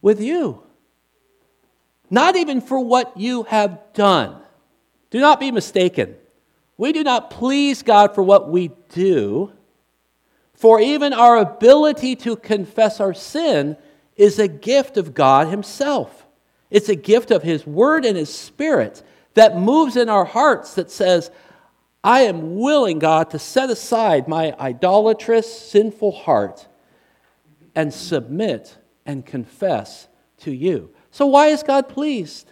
with 0.01 0.19
you 0.19 0.63
not 2.09 2.35
even 2.35 2.61
for 2.61 2.79
what 2.79 3.17
you 3.17 3.43
have 3.43 3.79
done. 3.93 4.41
Do 5.09 5.19
not 5.19 5.39
be 5.39 5.51
mistaken. 5.51 6.15
We 6.77 6.93
do 6.93 7.03
not 7.03 7.29
please 7.29 7.83
God 7.83 8.15
for 8.15 8.23
what 8.23 8.49
we 8.49 8.71
do, 8.89 9.51
for 10.53 10.79
even 10.79 11.13
our 11.13 11.37
ability 11.37 12.15
to 12.17 12.35
confess 12.35 12.99
our 12.99 13.13
sin 13.13 13.77
is 14.15 14.39
a 14.39 14.47
gift 14.47 14.97
of 14.97 15.13
God 15.13 15.47
Himself. 15.47 16.25
It's 16.69 16.89
a 16.89 16.95
gift 16.95 17.31
of 17.31 17.43
His 17.43 17.65
Word 17.65 18.05
and 18.05 18.17
His 18.17 18.33
Spirit 18.33 19.03
that 19.33 19.57
moves 19.57 19.95
in 19.95 20.09
our 20.09 20.25
hearts 20.25 20.75
that 20.75 20.91
says, 20.91 21.31
I 22.03 22.21
am 22.21 22.55
willing, 22.55 22.99
God, 22.99 23.29
to 23.31 23.39
set 23.39 23.69
aside 23.69 24.27
my 24.27 24.55
idolatrous, 24.59 25.69
sinful 25.69 26.11
heart 26.11 26.67
and 27.75 27.93
submit 27.93 28.77
and 29.05 29.25
confess 29.25 30.07
to 30.39 30.51
you. 30.51 30.91
So, 31.19 31.25
why 31.25 31.47
is 31.47 31.63
God 31.63 31.89
pleased? 31.89 32.49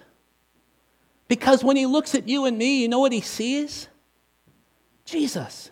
Because 1.30 1.64
when 1.64 1.78
He 1.78 1.86
looks 1.86 2.14
at 2.16 2.28
you 2.28 2.44
and 2.44 2.58
me, 2.58 2.82
you 2.82 2.90
know 2.90 3.00
what 3.00 3.14
He 3.14 3.22
sees? 3.22 3.88
Jesus. 5.06 5.72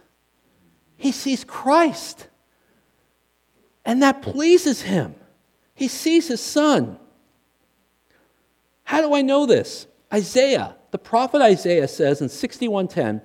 He 0.96 1.12
sees 1.12 1.44
Christ. 1.44 2.30
And 3.84 4.02
that 4.02 4.22
pleases 4.22 4.84
Him. 4.84 5.14
He 5.74 5.90
sees 5.90 6.30
His 6.30 6.40
Son. 6.40 6.98
How 8.86 9.02
do 9.02 9.14
I 9.14 9.22
know 9.22 9.46
this? 9.46 9.88
Isaiah, 10.14 10.78
the 10.92 10.98
prophet 10.98 11.42
Isaiah 11.42 11.90
says 11.90 12.22
in 12.22 12.30
61:10, 12.30 13.22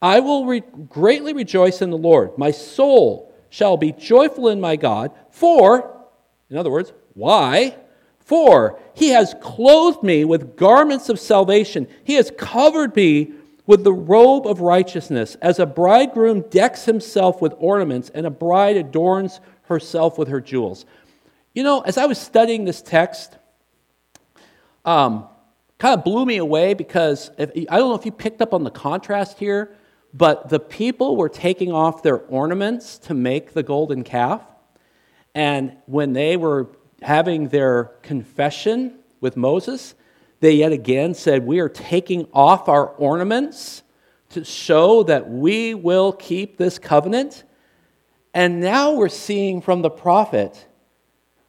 I 0.00 0.20
will 0.20 0.46
re- 0.46 0.62
greatly 0.88 1.34
rejoice 1.34 1.82
in 1.82 1.90
the 1.90 1.98
Lord. 1.98 2.38
My 2.38 2.50
soul 2.50 3.34
shall 3.50 3.76
be 3.76 3.92
joyful 3.92 4.48
in 4.48 4.58
my 4.58 4.76
God, 4.76 5.10
for, 5.30 6.02
in 6.48 6.56
other 6.56 6.70
words, 6.70 6.94
why? 7.12 7.76
For 8.24 8.78
he 8.94 9.10
has 9.10 9.34
clothed 9.40 10.02
me 10.02 10.24
with 10.24 10.56
garments 10.56 11.08
of 11.08 11.18
salvation, 11.18 11.88
he 12.04 12.14
has 12.14 12.32
covered 12.36 12.94
me 12.94 13.32
with 13.66 13.84
the 13.84 13.92
robe 13.92 14.46
of 14.46 14.60
righteousness, 14.60 15.36
as 15.40 15.58
a 15.58 15.66
bridegroom 15.66 16.42
decks 16.50 16.84
himself 16.84 17.40
with 17.40 17.54
ornaments, 17.58 18.10
and 18.12 18.26
a 18.26 18.30
bride 18.30 18.76
adorns 18.76 19.40
herself 19.62 20.18
with 20.18 20.28
her 20.28 20.40
jewels. 20.40 20.84
You 21.54 21.62
know, 21.62 21.80
as 21.80 21.96
I 21.96 22.06
was 22.06 22.18
studying 22.18 22.64
this 22.64 22.82
text, 22.82 23.36
um, 24.84 25.28
kind 25.78 25.96
of 25.96 26.04
blew 26.04 26.26
me 26.26 26.38
away 26.38 26.74
because 26.74 27.30
if, 27.38 27.50
I 27.70 27.78
don't 27.78 27.90
know 27.90 27.94
if 27.94 28.04
you 28.04 28.12
picked 28.12 28.42
up 28.42 28.52
on 28.52 28.64
the 28.64 28.70
contrast 28.70 29.38
here, 29.38 29.76
but 30.14 30.48
the 30.48 30.60
people 30.60 31.16
were 31.16 31.28
taking 31.28 31.72
off 31.72 32.02
their 32.02 32.18
ornaments 32.18 32.98
to 32.98 33.14
make 33.14 33.52
the 33.52 33.62
golden 33.62 34.04
calf. 34.04 34.42
And 35.34 35.76
when 35.86 36.12
they 36.12 36.36
were 36.36 36.68
having 37.02 37.48
their 37.48 37.84
confession 38.02 38.98
with 39.20 39.36
Moses, 39.36 39.94
they 40.40 40.52
yet 40.52 40.72
again 40.72 41.14
said, 41.14 41.46
We 41.46 41.60
are 41.60 41.68
taking 41.68 42.26
off 42.32 42.68
our 42.68 42.88
ornaments 42.88 43.82
to 44.30 44.44
show 44.44 45.02
that 45.04 45.30
we 45.30 45.74
will 45.74 46.12
keep 46.12 46.56
this 46.56 46.78
covenant. 46.78 47.44
And 48.34 48.60
now 48.60 48.92
we're 48.92 49.08
seeing 49.08 49.60
from 49.60 49.82
the 49.82 49.90
prophet 49.90 50.66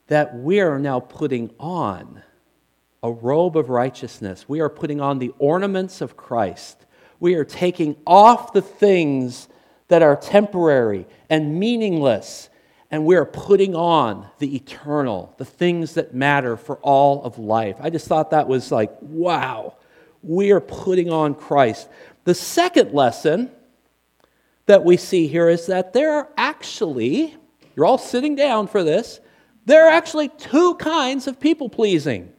that 0.08 0.36
we 0.36 0.60
are 0.60 0.78
now 0.80 1.00
putting 1.00 1.50
on 1.60 2.22
a 3.02 3.12
robe 3.12 3.58
of 3.58 3.70
righteousness. 3.70 4.48
We 4.48 4.60
are 4.60 4.70
putting 4.70 5.02
on 5.02 5.20
the 5.20 5.34
ornaments 5.40 6.02
of 6.02 6.18
Christ. 6.18 6.86
We 7.20 7.36
are 7.36 7.46
taking 7.46 7.96
off 8.06 8.54
the 8.54 8.62
things 8.62 9.48
that 9.88 10.02
are 10.02 10.16
temporary 10.16 11.06
and 11.30 11.60
meaningless 11.60 12.50
and 12.94 13.06
we 13.06 13.16
are 13.16 13.26
putting 13.26 13.76
on 13.76 14.28
the 14.38 14.56
eternal, 14.56 15.34
the 15.40 15.46
things 15.46 15.96
that 15.96 16.14
matter 16.14 16.56
for 16.56 16.76
all 16.84 17.24
of 17.24 17.40
life. 17.40 17.76
I 17.80 17.90
just 17.90 18.08
thought 18.08 18.30
that 18.30 18.48
was 18.48 18.72
like, 18.72 18.92
wow, 19.02 19.78
we 20.22 20.52
are 20.52 20.60
putting 20.62 21.10
on 21.10 21.34
Christ. 21.34 21.90
The 22.26 22.36
second 22.36 22.94
lesson 22.94 23.50
that 24.68 24.84
we 24.84 24.98
see 24.98 25.26
here 25.26 25.50
is 25.50 25.66
that 25.66 25.94
there 25.94 26.14
are 26.14 26.30
actually, 26.38 27.36
you're 27.76 27.88
all 27.88 27.98
sitting 27.98 28.36
down 28.36 28.68
for 28.68 28.84
this, 28.84 29.20
There 29.66 29.88
are 29.88 29.92
actually 29.92 30.30
two 30.30 30.76
kinds 30.76 31.26
of 31.26 31.40
people 31.40 31.70
pleasing 31.70 32.32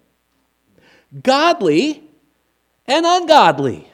godly 1.20 2.04
and 2.86 3.04
ungodly. 3.04 3.88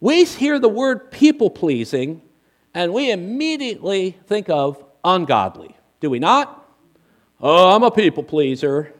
We 0.00 0.24
hear 0.24 0.58
the 0.58 0.68
word 0.68 1.12
people 1.12 1.50
pleasing 1.50 2.20
and 2.74 2.92
we 2.92 3.10
immediately 3.10 4.18
think 4.26 4.48
of 4.48 4.82
ungodly, 5.04 5.76
do 6.00 6.10
we 6.10 6.18
not? 6.18 6.58
Oh, 7.40 7.74
I'm 7.74 7.82
a 7.82 7.90
people 7.90 8.22
pleaser. 8.22 8.92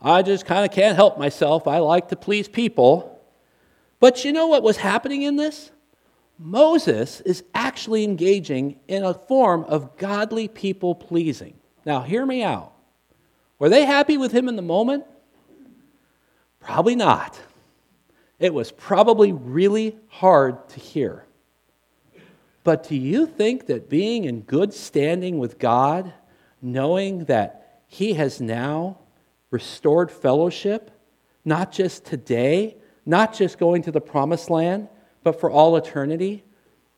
I 0.00 0.22
just 0.22 0.44
kind 0.44 0.64
of 0.64 0.72
can't 0.72 0.96
help 0.96 1.18
myself. 1.18 1.66
I 1.66 1.78
like 1.78 2.08
to 2.08 2.16
please 2.16 2.48
people. 2.48 3.20
But 4.00 4.24
you 4.24 4.32
know 4.32 4.46
what 4.46 4.62
was 4.62 4.76
happening 4.76 5.22
in 5.22 5.36
this? 5.36 5.70
Moses 6.38 7.20
is 7.22 7.44
actually 7.54 8.04
engaging 8.04 8.78
in 8.88 9.04
a 9.04 9.14
form 9.14 9.64
of 9.64 9.96
godly 9.96 10.48
people 10.48 10.94
pleasing. 10.94 11.54
Now, 11.86 12.02
hear 12.02 12.26
me 12.26 12.42
out. 12.42 12.72
Were 13.58 13.68
they 13.68 13.84
happy 13.84 14.18
with 14.18 14.32
him 14.32 14.48
in 14.48 14.56
the 14.56 14.62
moment? 14.62 15.04
Probably 16.60 16.96
not. 16.96 17.38
It 18.38 18.52
was 18.52 18.70
probably 18.70 19.32
really 19.32 19.96
hard 20.08 20.68
to 20.70 20.80
hear. 20.80 21.25
But 22.66 22.88
do 22.88 22.96
you 22.96 23.26
think 23.26 23.66
that 23.66 23.88
being 23.88 24.24
in 24.24 24.40
good 24.40 24.74
standing 24.74 25.38
with 25.38 25.56
God, 25.56 26.12
knowing 26.60 27.26
that 27.26 27.84
He 27.86 28.14
has 28.14 28.40
now 28.40 28.98
restored 29.52 30.10
fellowship, 30.10 30.90
not 31.44 31.70
just 31.70 32.04
today, 32.04 32.76
not 33.06 33.32
just 33.32 33.58
going 33.58 33.82
to 33.82 33.92
the 33.92 34.00
promised 34.00 34.50
land, 34.50 34.88
but 35.22 35.38
for 35.38 35.48
all 35.48 35.76
eternity, 35.76 36.42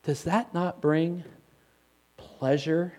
does 0.04 0.24
that 0.24 0.54
not 0.54 0.80
bring 0.80 1.22
pleasure 2.16 2.94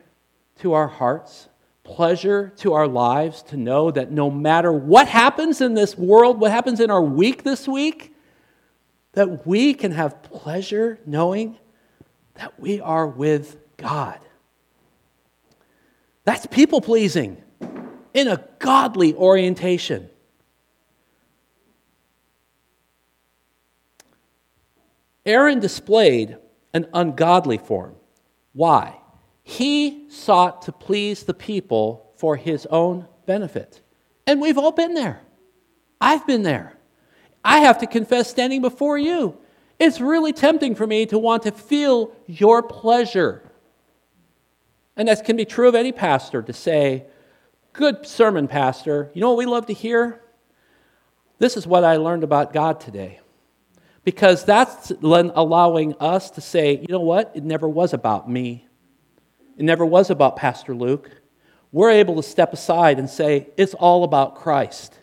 to 0.59 0.73
our 0.73 0.87
hearts? 0.87 1.49
Pleasure 1.83 2.53
to 2.57 2.73
our 2.73 2.87
lives 2.87 3.41
to 3.41 3.57
know 3.57 3.89
that 3.89 4.11
no 4.11 4.29
matter 4.29 4.71
what 4.71 5.07
happens 5.07 5.59
in 5.59 5.73
this 5.73 5.97
world, 5.97 6.39
what 6.39 6.51
happens 6.51 6.79
in 6.79 6.91
our 6.91 7.01
week 7.01 7.41
this 7.41 7.67
week, 7.67 8.13
that 9.13 9.47
we 9.47 9.73
can 9.73 9.93
have 9.93 10.21
pleasure 10.21 10.99
knowing 11.03 11.57
that 12.39 12.57
we 12.57 12.79
are 12.79 13.05
with 13.05 13.57
God. 13.75 14.17
That's 16.23 16.45
people 16.45 16.79
pleasing 16.79 17.35
in 18.13 18.29
a 18.29 18.41
godly 18.59 19.13
orientation. 19.13 20.09
Aaron 25.25 25.59
displayed 25.59 26.37
an 26.73 26.87
ungodly 26.93 27.57
form. 27.57 27.95
Why? 28.53 28.95
He 29.43 30.09
sought 30.09 30.61
to 30.61 30.71
please 30.71 31.23
the 31.23 31.33
people 31.33 32.13
for 32.15 32.37
his 32.37 32.65
own 32.67 33.05
benefit. 33.25 33.81
And 34.25 34.39
we've 34.39 34.57
all 34.57 34.71
been 34.71 34.93
there. 34.93 35.21
I've 35.99 36.25
been 36.25 36.43
there. 36.43 36.77
I 37.43 37.59
have 37.59 37.79
to 37.79 37.87
confess, 37.87 38.29
standing 38.29 38.61
before 38.61 38.97
you, 38.97 39.37
it's 39.79 40.01
really 40.01 40.33
tempting 40.33 40.75
for 40.75 40.85
me 40.85 41.05
to 41.07 41.17
want 41.17 41.43
to 41.43 41.51
feel 41.51 42.13
your 42.27 42.61
pleasure. 42.61 43.49
And 44.95 45.07
that 45.07 45.23
can 45.23 45.37
be 45.37 45.45
true 45.45 45.69
of 45.69 45.75
any 45.75 45.93
pastor 45.93 46.41
to 46.41 46.53
say, 46.53 47.05
Good 47.71 48.05
sermon, 48.05 48.47
Pastor. 48.47 49.09
You 49.13 49.21
know 49.21 49.29
what 49.29 49.37
we 49.37 49.45
love 49.45 49.67
to 49.67 49.73
hear? 49.73 50.21
This 51.37 51.55
is 51.55 51.65
what 51.65 51.85
I 51.85 51.95
learned 51.95 52.23
about 52.23 52.51
God 52.51 52.81
today. 52.81 53.21
Because 54.03 54.43
that's 54.43 54.91
allowing 55.01 55.95
us 55.99 56.31
to 56.31 56.41
say, 56.41 56.77
you 56.79 56.87
know 56.89 56.99
what? 56.99 57.31
It 57.35 57.43
never 57.43 57.69
was 57.69 57.93
about 57.93 58.29
me. 58.29 58.67
It 59.57 59.63
never 59.63 59.85
was 59.85 60.09
about 60.09 60.35
Pastor 60.35 60.75
Luke. 60.75 61.09
We're 61.71 61.91
able 61.91 62.15
to 62.15 62.23
step 62.23 62.51
aside 62.51 62.99
and 62.99 63.09
say, 63.09 63.49
it's 63.55 63.73
all 63.75 64.03
about 64.03 64.35
Christ. 64.35 64.98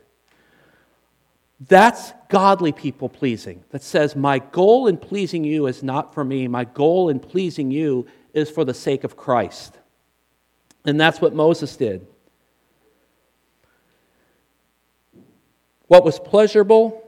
That's 1.59 2.13
godly 2.29 2.73
people 2.73 3.09
pleasing 3.09 3.65
that 3.71 3.83
says, 3.83 4.15
My 4.15 4.39
goal 4.39 4.89
in 4.89 4.99
pleasing 4.99 5.45
you 5.45 5.67
is 5.67 5.83
not 5.83 6.13
for 6.13 6.25
me. 6.25 6.49
My 6.49 6.65
goal 6.65 7.09
in 7.09 7.19
pleasing 7.19 7.71
you 7.71 8.07
is 8.35 8.51
for 8.51 8.65
the 8.65 8.75
sake 8.75 9.05
of 9.05 9.17
Christ. 9.17 9.79
And 10.85 11.01
that's 11.01 11.21
what 11.21 11.35
Moses 11.35 11.77
did. 11.77 12.07
What 15.87 16.05
was 16.05 16.19
pleasurable 16.19 17.03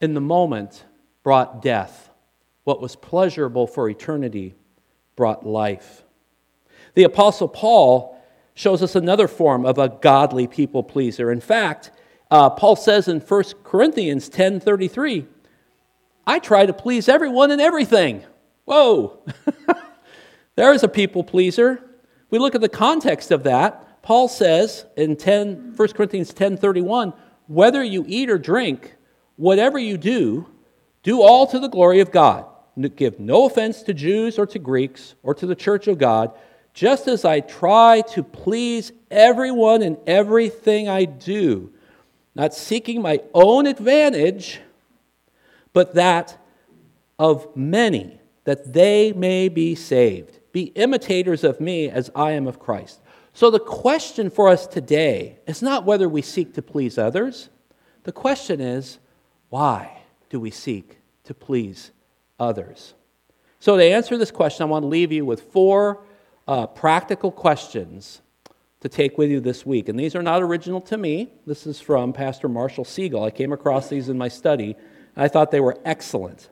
in 0.00 0.14
the 0.14 0.20
moment 0.20 0.84
brought 1.22 1.62
death. 1.62 2.10
What 2.64 2.80
was 2.80 2.96
pleasurable 2.96 3.66
for 3.66 3.88
eternity 3.88 4.54
brought 5.16 5.46
life. 5.46 6.04
The 6.94 7.04
Apostle 7.04 7.48
Paul 7.48 8.20
shows 8.54 8.82
us 8.82 8.94
another 8.94 9.28
form 9.28 9.64
of 9.64 9.78
a 9.78 9.88
godly 9.88 10.46
people 10.46 10.82
pleaser. 10.82 11.30
In 11.30 11.40
fact, 11.40 11.90
uh, 12.30 12.50
Paul 12.50 12.76
says 12.76 13.08
in 13.08 13.20
1 13.20 13.44
Corinthians 13.64 14.28
10:33, 14.28 15.26
"I 16.26 16.38
try 16.38 16.66
to 16.66 16.72
please 16.72 17.08
everyone 17.08 17.50
and 17.50 17.60
everything." 17.60 18.22
Whoa, 18.64 19.18
there 20.54 20.72
is 20.72 20.82
a 20.82 20.88
people 20.88 21.24
pleaser. 21.24 21.82
We 22.30 22.38
look 22.38 22.54
at 22.54 22.60
the 22.60 22.68
context 22.68 23.32
of 23.32 23.42
that. 23.42 24.02
Paul 24.02 24.28
says 24.28 24.86
in 24.96 25.16
10, 25.16 25.74
1 25.76 25.94
Corinthians 25.94 26.32
10:31, 26.32 27.12
"Whether 27.48 27.82
you 27.82 28.04
eat 28.06 28.30
or 28.30 28.38
drink, 28.38 28.96
whatever 29.36 29.78
you 29.78 29.98
do, 29.98 30.46
do 31.02 31.22
all 31.22 31.46
to 31.48 31.58
the 31.58 31.68
glory 31.68 32.00
of 32.00 32.12
God. 32.12 32.44
Give 32.94 33.18
no 33.18 33.46
offense 33.46 33.82
to 33.82 33.92
Jews 33.92 34.38
or 34.38 34.46
to 34.46 34.58
Greeks 34.58 35.16
or 35.22 35.34
to 35.34 35.46
the 35.46 35.56
church 35.56 35.88
of 35.88 35.98
God, 35.98 36.30
just 36.72 37.08
as 37.08 37.24
I 37.24 37.40
try 37.40 38.02
to 38.12 38.22
please 38.22 38.92
everyone 39.10 39.82
in 39.82 39.98
everything 40.06 40.88
I 40.88 41.06
do." 41.06 41.72
Not 42.34 42.54
seeking 42.54 43.02
my 43.02 43.20
own 43.34 43.66
advantage, 43.66 44.60
but 45.72 45.94
that 45.94 46.38
of 47.18 47.54
many, 47.56 48.20
that 48.44 48.72
they 48.72 49.12
may 49.12 49.48
be 49.48 49.74
saved. 49.74 50.38
Be 50.52 50.64
imitators 50.74 51.44
of 51.44 51.60
me 51.60 51.88
as 51.88 52.10
I 52.14 52.32
am 52.32 52.46
of 52.46 52.58
Christ. 52.58 53.00
So, 53.32 53.50
the 53.50 53.60
question 53.60 54.30
for 54.30 54.48
us 54.48 54.66
today 54.66 55.38
is 55.46 55.62
not 55.62 55.84
whether 55.84 56.08
we 56.08 56.22
seek 56.22 56.54
to 56.54 56.62
please 56.62 56.98
others. 56.98 57.48
The 58.02 58.12
question 58.12 58.60
is, 58.60 58.98
why 59.50 60.02
do 60.30 60.40
we 60.40 60.50
seek 60.50 60.98
to 61.24 61.34
please 61.34 61.92
others? 62.40 62.94
So, 63.60 63.76
to 63.76 63.84
answer 63.84 64.18
this 64.18 64.32
question, 64.32 64.64
I 64.64 64.66
want 64.66 64.82
to 64.82 64.88
leave 64.88 65.12
you 65.12 65.24
with 65.24 65.52
four 65.52 66.02
uh, 66.48 66.66
practical 66.66 67.30
questions 67.30 68.22
to 68.80 68.88
take 68.88 69.18
with 69.18 69.30
you 69.30 69.40
this 69.40 69.64
week. 69.64 69.88
And 69.88 69.98
these 69.98 70.14
are 70.14 70.22
not 70.22 70.42
original 70.42 70.80
to 70.82 70.96
me. 70.96 71.32
This 71.46 71.66
is 71.66 71.80
from 71.80 72.12
Pastor 72.12 72.48
Marshall 72.48 72.84
Segal. 72.84 73.26
I 73.26 73.30
came 73.30 73.52
across 73.52 73.88
these 73.88 74.08
in 74.08 74.18
my 74.18 74.28
study, 74.28 74.76
I 75.16 75.28
thought 75.28 75.50
they 75.50 75.60
were 75.60 75.78
excellent. 75.84 76.48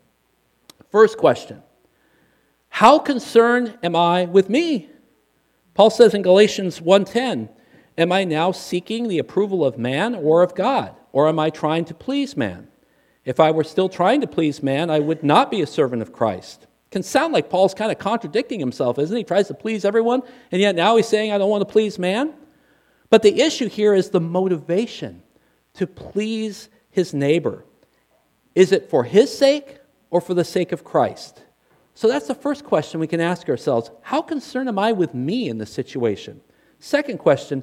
First 0.90 1.18
question 1.18 1.62
How 2.68 2.98
concerned 2.98 3.78
am 3.82 3.96
I 3.96 4.26
with 4.26 4.48
me? 4.48 4.88
Paul 5.74 5.90
says 5.90 6.14
in 6.14 6.22
Galatians 6.22 6.80
1:10, 6.80 7.48
Am 7.96 8.12
I 8.12 8.24
now 8.24 8.52
seeking 8.52 9.08
the 9.08 9.18
approval 9.18 9.64
of 9.64 9.78
man 9.78 10.14
or 10.14 10.42
of 10.42 10.54
God? 10.54 10.94
Or 11.10 11.28
am 11.28 11.38
I 11.38 11.50
trying 11.50 11.84
to 11.86 11.94
please 11.94 12.36
man? 12.36 12.68
If 13.24 13.40
I 13.40 13.50
were 13.50 13.64
still 13.64 13.88
trying 13.88 14.20
to 14.20 14.26
please 14.26 14.62
man, 14.62 14.88
I 14.88 15.00
would 15.00 15.24
not 15.24 15.50
be 15.50 15.60
a 15.60 15.66
servant 15.66 16.02
of 16.02 16.12
Christ 16.12 16.67
can 16.90 17.03
sound 17.03 17.33
like 17.33 17.51
Paul's 17.51 17.74
kind 17.74 17.92
of 17.92 17.98
contradicting 17.98 18.61
himself, 18.61 18.98
isn't 18.98 19.14
he? 19.14 19.20
He 19.20 19.24
tries 19.24 19.48
to 19.48 19.55
please 19.55 19.85
everyone, 19.85 20.22
and 20.51 20.61
yet 20.61 20.74
now 20.74 20.96
he's 20.96 21.09
saying, 21.09 21.33
I 21.33 21.38
don't 21.38 21.51
want 21.51 21.61
to 21.62 21.72
please 21.72 21.98
man. 21.98 22.35
But 23.11 23.22
the 23.22 23.40
issue 23.40 23.68
here 23.68 23.94
is 23.94 24.11
the 24.11 24.20
motivation 24.20 25.22
to 25.74 25.87
please 25.87 26.68
his 26.90 27.12
neighbor. 27.12 27.64
Is 28.55 28.72
it 28.72 28.88
for 28.90 29.05
his 29.05 29.37
sake 29.37 29.79
or 30.11 30.20
for 30.20 30.35
the 30.35 30.44
sake 30.44 30.72
of 30.72 30.85
Christ? 30.85 31.42
So 31.94 32.08
that's 32.08 32.27
the 32.27 32.35
first 32.35 32.65
question 32.65 33.00
we 33.00 33.06
can 33.06 33.21
ask 33.21 33.48
ourselves. 33.48 33.90
How 34.02 34.23
concerned 34.23 34.69
am 34.69 34.79
I 34.79 34.92
with 34.92 35.15
me 35.15 35.48
in 35.48 35.58
this 35.58 35.71
situation? 35.71 36.40
Second 36.79 37.19
question, 37.19 37.62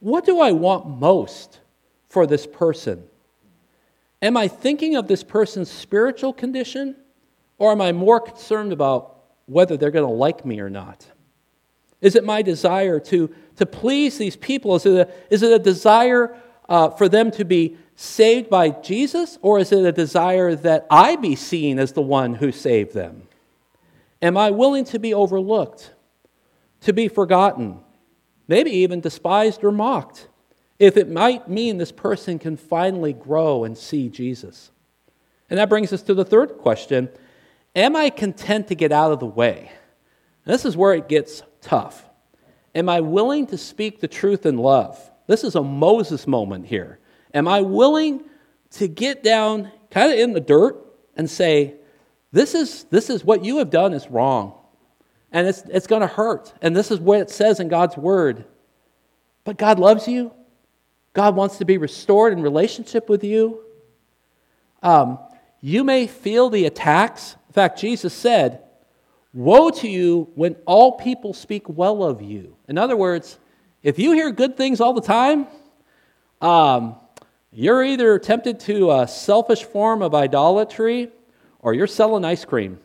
what 0.00 0.24
do 0.24 0.40
I 0.40 0.52
want 0.52 0.86
most 0.88 1.60
for 2.08 2.26
this 2.26 2.46
person? 2.46 3.04
Am 4.20 4.36
I 4.36 4.48
thinking 4.48 4.96
of 4.96 5.06
this 5.06 5.22
person's 5.22 5.70
spiritual 5.70 6.32
condition 6.32 6.96
or 7.58 7.72
am 7.72 7.80
I 7.80 7.92
more 7.92 8.20
concerned 8.20 8.72
about 8.72 9.16
whether 9.46 9.76
they're 9.76 9.90
going 9.90 10.06
to 10.06 10.12
like 10.12 10.44
me 10.44 10.60
or 10.60 10.70
not? 10.70 11.06
Is 12.00 12.14
it 12.14 12.24
my 12.24 12.42
desire 12.42 13.00
to, 13.00 13.34
to 13.56 13.66
please 13.66 14.18
these 14.18 14.36
people? 14.36 14.76
Is 14.76 14.86
it 14.86 15.08
a, 15.08 15.12
is 15.30 15.42
it 15.42 15.52
a 15.52 15.58
desire 15.58 16.36
uh, 16.68 16.90
for 16.90 17.08
them 17.08 17.30
to 17.32 17.44
be 17.44 17.76
saved 17.96 18.48
by 18.48 18.70
Jesus, 18.70 19.38
or 19.42 19.58
is 19.58 19.72
it 19.72 19.84
a 19.84 19.90
desire 19.90 20.54
that 20.54 20.86
I 20.88 21.16
be 21.16 21.34
seen 21.34 21.80
as 21.80 21.92
the 21.92 22.02
one 22.02 22.34
who 22.34 22.52
saved 22.52 22.94
them? 22.94 23.22
Am 24.22 24.36
I 24.36 24.50
willing 24.50 24.84
to 24.86 25.00
be 25.00 25.12
overlooked, 25.12 25.92
to 26.82 26.92
be 26.92 27.08
forgotten, 27.08 27.80
maybe 28.46 28.70
even 28.70 29.00
despised 29.00 29.64
or 29.64 29.72
mocked, 29.72 30.28
if 30.78 30.96
it 30.96 31.10
might 31.10 31.48
mean 31.48 31.78
this 31.78 31.90
person 31.90 32.38
can 32.38 32.56
finally 32.56 33.12
grow 33.12 33.64
and 33.64 33.76
see 33.76 34.08
Jesus? 34.08 34.70
And 35.50 35.58
that 35.58 35.68
brings 35.68 35.92
us 35.92 36.02
to 36.02 36.14
the 36.14 36.24
third 36.24 36.58
question 36.58 37.08
Am 37.78 37.94
I 37.94 38.10
content 38.10 38.66
to 38.68 38.74
get 38.74 38.90
out 38.90 39.12
of 39.12 39.20
the 39.20 39.26
way? 39.26 39.70
And 40.44 40.52
this 40.52 40.64
is 40.64 40.76
where 40.76 40.94
it 40.94 41.08
gets 41.08 41.44
tough. 41.60 42.04
Am 42.74 42.88
I 42.88 42.98
willing 42.98 43.46
to 43.46 43.56
speak 43.56 44.00
the 44.00 44.08
truth 44.08 44.46
in 44.46 44.58
love? 44.58 44.98
This 45.28 45.44
is 45.44 45.54
a 45.54 45.62
Moses 45.62 46.26
moment 46.26 46.66
here. 46.66 46.98
Am 47.32 47.46
I 47.46 47.60
willing 47.60 48.24
to 48.72 48.88
get 48.88 49.22
down 49.22 49.70
kind 49.92 50.12
of 50.12 50.18
in 50.18 50.32
the 50.32 50.40
dirt 50.40 50.76
and 51.16 51.30
say, 51.30 51.76
this 52.32 52.56
is, 52.56 52.82
this 52.90 53.10
is 53.10 53.24
what 53.24 53.44
you 53.44 53.58
have 53.58 53.70
done 53.70 53.92
is 53.92 54.08
wrong. 54.08 54.58
And 55.30 55.46
it's, 55.46 55.62
it's 55.70 55.86
going 55.86 56.00
to 56.00 56.08
hurt. 56.08 56.52
And 56.60 56.74
this 56.74 56.90
is 56.90 56.98
what 56.98 57.20
it 57.20 57.30
says 57.30 57.60
in 57.60 57.68
God's 57.68 57.96
word. 57.96 58.44
But 59.44 59.56
God 59.56 59.78
loves 59.78 60.08
you. 60.08 60.32
God 61.12 61.36
wants 61.36 61.58
to 61.58 61.64
be 61.64 61.78
restored 61.78 62.32
in 62.32 62.42
relationship 62.42 63.08
with 63.08 63.22
you. 63.22 63.60
Um, 64.82 65.20
you 65.60 65.84
may 65.84 66.08
feel 66.08 66.50
the 66.50 66.66
attacks. 66.66 67.36
Fact, 67.58 67.80
Jesus 67.80 68.14
said, 68.14 68.62
Woe 69.34 69.70
to 69.70 69.88
you 69.88 70.30
when 70.36 70.54
all 70.64 70.92
people 70.92 71.34
speak 71.34 71.68
well 71.68 72.04
of 72.04 72.22
you. 72.22 72.54
In 72.68 72.78
other 72.78 72.96
words, 72.96 73.36
if 73.82 73.98
you 73.98 74.12
hear 74.12 74.30
good 74.30 74.56
things 74.56 74.80
all 74.80 74.92
the 74.92 75.00
time, 75.00 75.48
um, 76.40 76.94
you're 77.50 77.82
either 77.82 78.16
tempted 78.20 78.60
to 78.60 78.92
a 78.92 79.08
selfish 79.08 79.64
form 79.64 80.02
of 80.02 80.14
idolatry 80.14 81.10
or 81.58 81.74
you're 81.74 81.88
selling 81.88 82.24
ice 82.24 82.44
cream. 82.44 82.78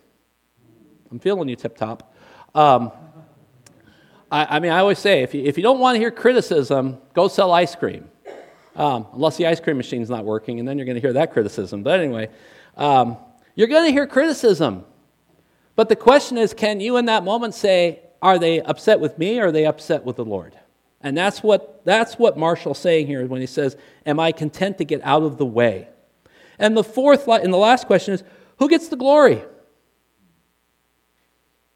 I'm 1.11 1.19
feeling 1.19 1.49
you, 1.49 1.55
Tip 1.55 1.77
Top. 1.77 2.11
Um, 2.55 2.91
I, 4.31 4.55
I, 4.55 4.59
mean, 4.59 4.71
I 4.71 4.79
always 4.79 4.97
say 4.97 5.21
if 5.21 5.35
you, 5.35 5.43
if 5.43 5.55
you 5.55 5.61
don't 5.61 5.77
want 5.77 5.97
to 5.97 5.99
hear 5.99 6.09
criticism, 6.09 6.97
go 7.13 7.27
sell 7.27 7.51
ice 7.51 7.75
cream. 7.75 8.09
Um, 8.75 9.05
unless 9.13 9.37
the 9.37 9.45
ice 9.45 9.59
cream 9.59 9.77
machine's 9.77 10.09
not 10.09 10.25
working, 10.25 10.57
and 10.57 10.67
then 10.67 10.79
you're 10.79 10.85
going 10.85 10.95
to 10.95 11.01
hear 11.01 11.13
that 11.13 11.31
criticism. 11.31 11.83
But 11.83 11.99
anyway, 11.99 12.29
um, 12.75 13.17
you're 13.55 13.67
going 13.67 13.85
to 13.85 13.91
hear 13.91 14.07
criticism. 14.07 14.85
But 15.75 15.89
the 15.89 15.95
question 15.95 16.37
is 16.37 16.53
can 16.53 16.79
you 16.79 16.97
in 16.97 17.05
that 17.05 17.23
moment 17.23 17.53
say, 17.53 18.01
are 18.21 18.39
they 18.39 18.61
upset 18.61 18.99
with 18.99 19.17
me 19.17 19.39
or 19.39 19.47
are 19.47 19.51
they 19.51 19.65
upset 19.65 20.05
with 20.05 20.15
the 20.15 20.25
Lord? 20.25 20.57
And 21.01 21.17
that's 21.17 21.43
what, 21.43 21.83
that's 21.83 22.15
what 22.15 22.37
Marshall's 22.37 22.79
saying 22.79 23.07
here 23.07 23.25
when 23.27 23.41
he 23.41 23.47
says, 23.47 23.75
Am 24.05 24.19
I 24.19 24.31
content 24.31 24.77
to 24.77 24.85
get 24.85 25.01
out 25.03 25.23
of 25.23 25.37
the 25.37 25.45
way? 25.45 25.89
And 26.57 26.77
the 26.77 26.83
fourth, 26.83 27.27
and 27.27 27.53
the 27.53 27.57
last 27.57 27.87
question 27.87 28.13
is, 28.13 28.23
Who 28.59 28.69
gets 28.69 28.87
the 28.87 28.95
glory? 28.95 29.43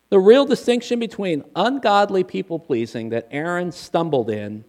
The 0.10 0.20
real 0.20 0.46
distinction 0.46 1.00
between 1.00 1.44
ungodly 1.54 2.24
people 2.24 2.60
pleasing 2.60 3.10
that 3.10 3.28
Aaron 3.30 3.74
stumbled 3.74 4.30
in 4.30 4.64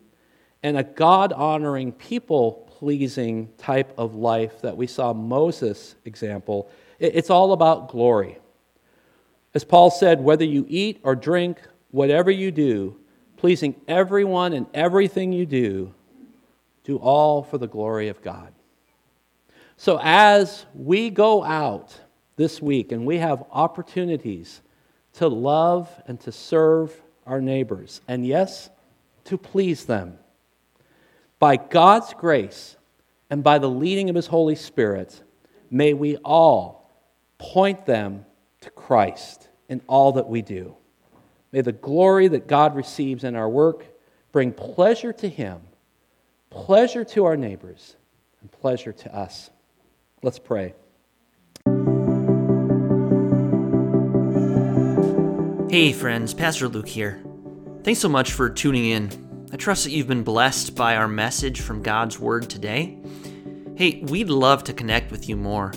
and 0.64 0.76
a 0.76 0.82
God 0.82 1.32
honoring, 1.32 1.92
people 1.92 2.68
pleasing 2.78 3.50
type 3.58 3.94
of 3.96 4.16
life 4.16 4.60
that 4.62 4.76
we 4.76 4.88
saw 4.88 5.12
Moses' 5.12 5.94
example, 6.04 6.68
it's 6.98 7.30
all 7.30 7.52
about 7.52 7.88
glory. 7.88 8.38
As 9.54 9.64
Paul 9.64 9.90
said, 9.90 10.20
whether 10.20 10.44
you 10.44 10.66
eat 10.68 11.00
or 11.02 11.14
drink, 11.14 11.60
whatever 11.90 12.30
you 12.30 12.50
do, 12.50 12.96
pleasing 13.36 13.74
everyone 13.86 14.52
and 14.52 14.66
everything 14.74 15.32
you 15.32 15.46
do, 15.46 15.94
do 16.84 16.96
all 16.96 17.42
for 17.42 17.58
the 17.58 17.66
glory 17.66 18.08
of 18.08 18.22
God. 18.22 18.52
So, 19.76 20.00
as 20.02 20.66
we 20.74 21.08
go 21.10 21.44
out 21.44 22.00
this 22.36 22.60
week 22.60 22.92
and 22.92 23.06
we 23.06 23.18
have 23.18 23.44
opportunities 23.52 24.60
to 25.14 25.28
love 25.28 25.88
and 26.06 26.20
to 26.20 26.32
serve 26.32 27.00
our 27.26 27.40
neighbors, 27.40 28.00
and 28.08 28.26
yes, 28.26 28.70
to 29.24 29.38
please 29.38 29.84
them, 29.84 30.18
by 31.38 31.56
God's 31.56 32.12
grace 32.14 32.76
and 33.30 33.44
by 33.44 33.58
the 33.58 33.70
leading 33.70 34.08
of 34.10 34.16
His 34.16 34.26
Holy 34.26 34.56
Spirit, 34.56 35.22
may 35.70 35.94
we 35.94 36.16
all 36.18 36.77
point 37.38 37.86
them 37.86 38.26
to 38.60 38.70
Christ 38.70 39.48
in 39.68 39.80
all 39.86 40.12
that 40.12 40.28
we 40.28 40.42
do. 40.42 40.76
May 41.52 41.62
the 41.62 41.72
glory 41.72 42.28
that 42.28 42.46
God 42.46 42.76
receives 42.76 43.24
in 43.24 43.34
our 43.34 43.48
work 43.48 43.84
bring 44.32 44.52
pleasure 44.52 45.12
to 45.14 45.28
Him, 45.28 45.60
pleasure 46.50 47.04
to 47.04 47.24
our 47.24 47.36
neighbors, 47.36 47.96
and 48.40 48.50
pleasure 48.50 48.92
to 48.92 49.14
us. 49.14 49.50
Let's 50.22 50.38
pray. 50.38 50.74
Hey, 55.70 55.92
friends, 55.92 56.34
Pastor 56.34 56.68
Luke 56.68 56.88
here. 56.88 57.22
Thanks 57.84 58.00
so 58.00 58.08
much 58.08 58.32
for 58.32 58.50
tuning 58.50 58.86
in. 58.86 59.46
I 59.52 59.56
trust 59.56 59.84
that 59.84 59.90
you've 59.90 60.08
been 60.08 60.24
blessed 60.24 60.74
by 60.74 60.96
our 60.96 61.08
message 61.08 61.60
from 61.60 61.82
God's 61.82 62.18
Word 62.18 62.50
today. 62.50 62.98
Hey, 63.76 64.02
we'd 64.08 64.28
love 64.28 64.64
to 64.64 64.72
connect 64.72 65.10
with 65.10 65.28
you 65.28 65.36
more. 65.36 65.72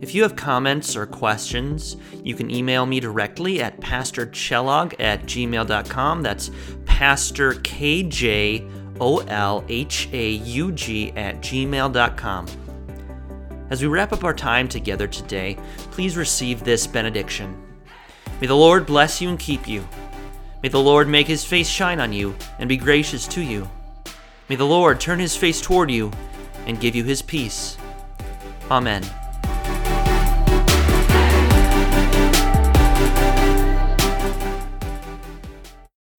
If 0.00 0.14
you 0.14 0.22
have 0.22 0.36
comments 0.36 0.94
or 0.94 1.06
questions, 1.06 1.96
you 2.22 2.36
can 2.36 2.50
email 2.50 2.86
me 2.86 3.00
directly 3.00 3.60
at 3.60 3.80
pastorkjolhaug 3.80 4.94
at 5.00 5.24
gmail.com. 5.24 6.22
That's 6.22 6.52
pastor 6.84 7.54
K-J-O-L-H-A-U-G 7.54 8.62
at 11.16 11.40
gmail.com. 11.40 12.46
As 13.70 13.82
we 13.82 13.88
wrap 13.88 14.12
up 14.12 14.24
our 14.24 14.32
time 14.32 14.68
together 14.68 15.08
today, 15.08 15.58
please 15.90 16.16
receive 16.16 16.62
this 16.62 16.86
benediction. 16.86 17.60
May 18.40 18.46
the 18.46 18.54
Lord 18.54 18.86
bless 18.86 19.20
you 19.20 19.28
and 19.28 19.38
keep 19.38 19.66
you. 19.66 19.86
May 20.62 20.68
the 20.68 20.80
Lord 20.80 21.08
make 21.08 21.26
his 21.26 21.44
face 21.44 21.68
shine 21.68 21.98
on 21.98 22.12
you 22.12 22.36
and 22.60 22.68
be 22.68 22.76
gracious 22.76 23.26
to 23.28 23.40
you. 23.40 23.68
May 24.48 24.56
the 24.56 24.64
Lord 24.64 25.00
turn 25.00 25.18
his 25.18 25.36
face 25.36 25.60
toward 25.60 25.90
you 25.90 26.12
and 26.66 26.80
give 26.80 26.94
you 26.94 27.02
his 27.02 27.20
peace. 27.20 27.76
Amen. 28.70 29.02